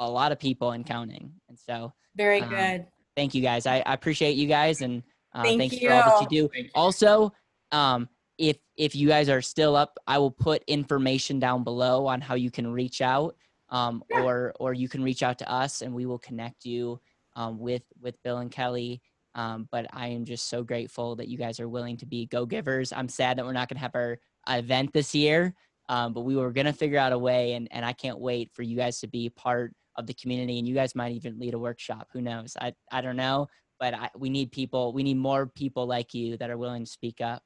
[0.01, 1.33] a lot of people and counting.
[1.49, 2.87] And so very um, good.
[3.19, 3.67] Thank you guys.
[3.67, 5.03] I, I appreciate you guys and
[5.35, 5.89] uh, Thank thanks you.
[5.89, 6.57] for all that you do.
[6.57, 6.69] You.
[6.73, 7.33] Also,
[7.73, 8.09] um,
[8.39, 12.37] if if you guys are still up, I will put information down below on how
[12.37, 13.35] you can reach out,
[13.71, 14.23] um, yeah.
[14.23, 17.01] or or you can reach out to us and we will connect you
[17.35, 19.03] um, with with Bill and Kelly.
[19.35, 22.47] Um, but I am just so grateful that you guys are willing to be go
[22.47, 22.93] givers.
[22.93, 25.57] I'm sad that we're not going to have our event this year,
[25.89, 28.53] um, but we were going to figure out a way, and, and I can't wait
[28.53, 30.59] for you guys to be part of the community.
[30.59, 32.09] And you guys might even lead a workshop.
[32.13, 32.57] Who knows?
[32.59, 34.95] I, I don't know, but I, we need people.
[34.95, 37.43] We need more people like you that are willing to speak up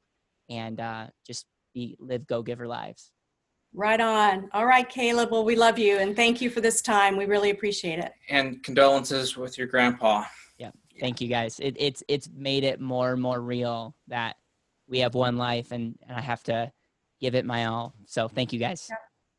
[0.49, 3.11] and uh, just be live go giver lives.
[3.75, 4.51] Right on.
[4.53, 5.31] All right, Caleb.
[5.31, 7.17] Well, we love you and thank you for this time.
[7.17, 8.13] We really appreciate it.
[8.29, 10.25] And condolences with your grandpa.
[10.59, 10.71] Yeah.
[11.01, 11.59] Thank you guys.
[11.59, 14.37] It, it's it's made it more and more real that
[14.87, 16.71] we have one life and, and I have to
[17.19, 17.95] give it my all.
[18.07, 18.91] So thank you guys.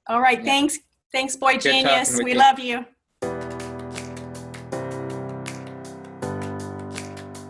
[0.07, 0.39] All right.
[0.39, 0.45] Yeah.
[0.45, 0.79] Thanks.
[1.11, 2.19] Thanks, Boy Good Genius.
[2.23, 2.37] We you.
[2.39, 2.85] love you.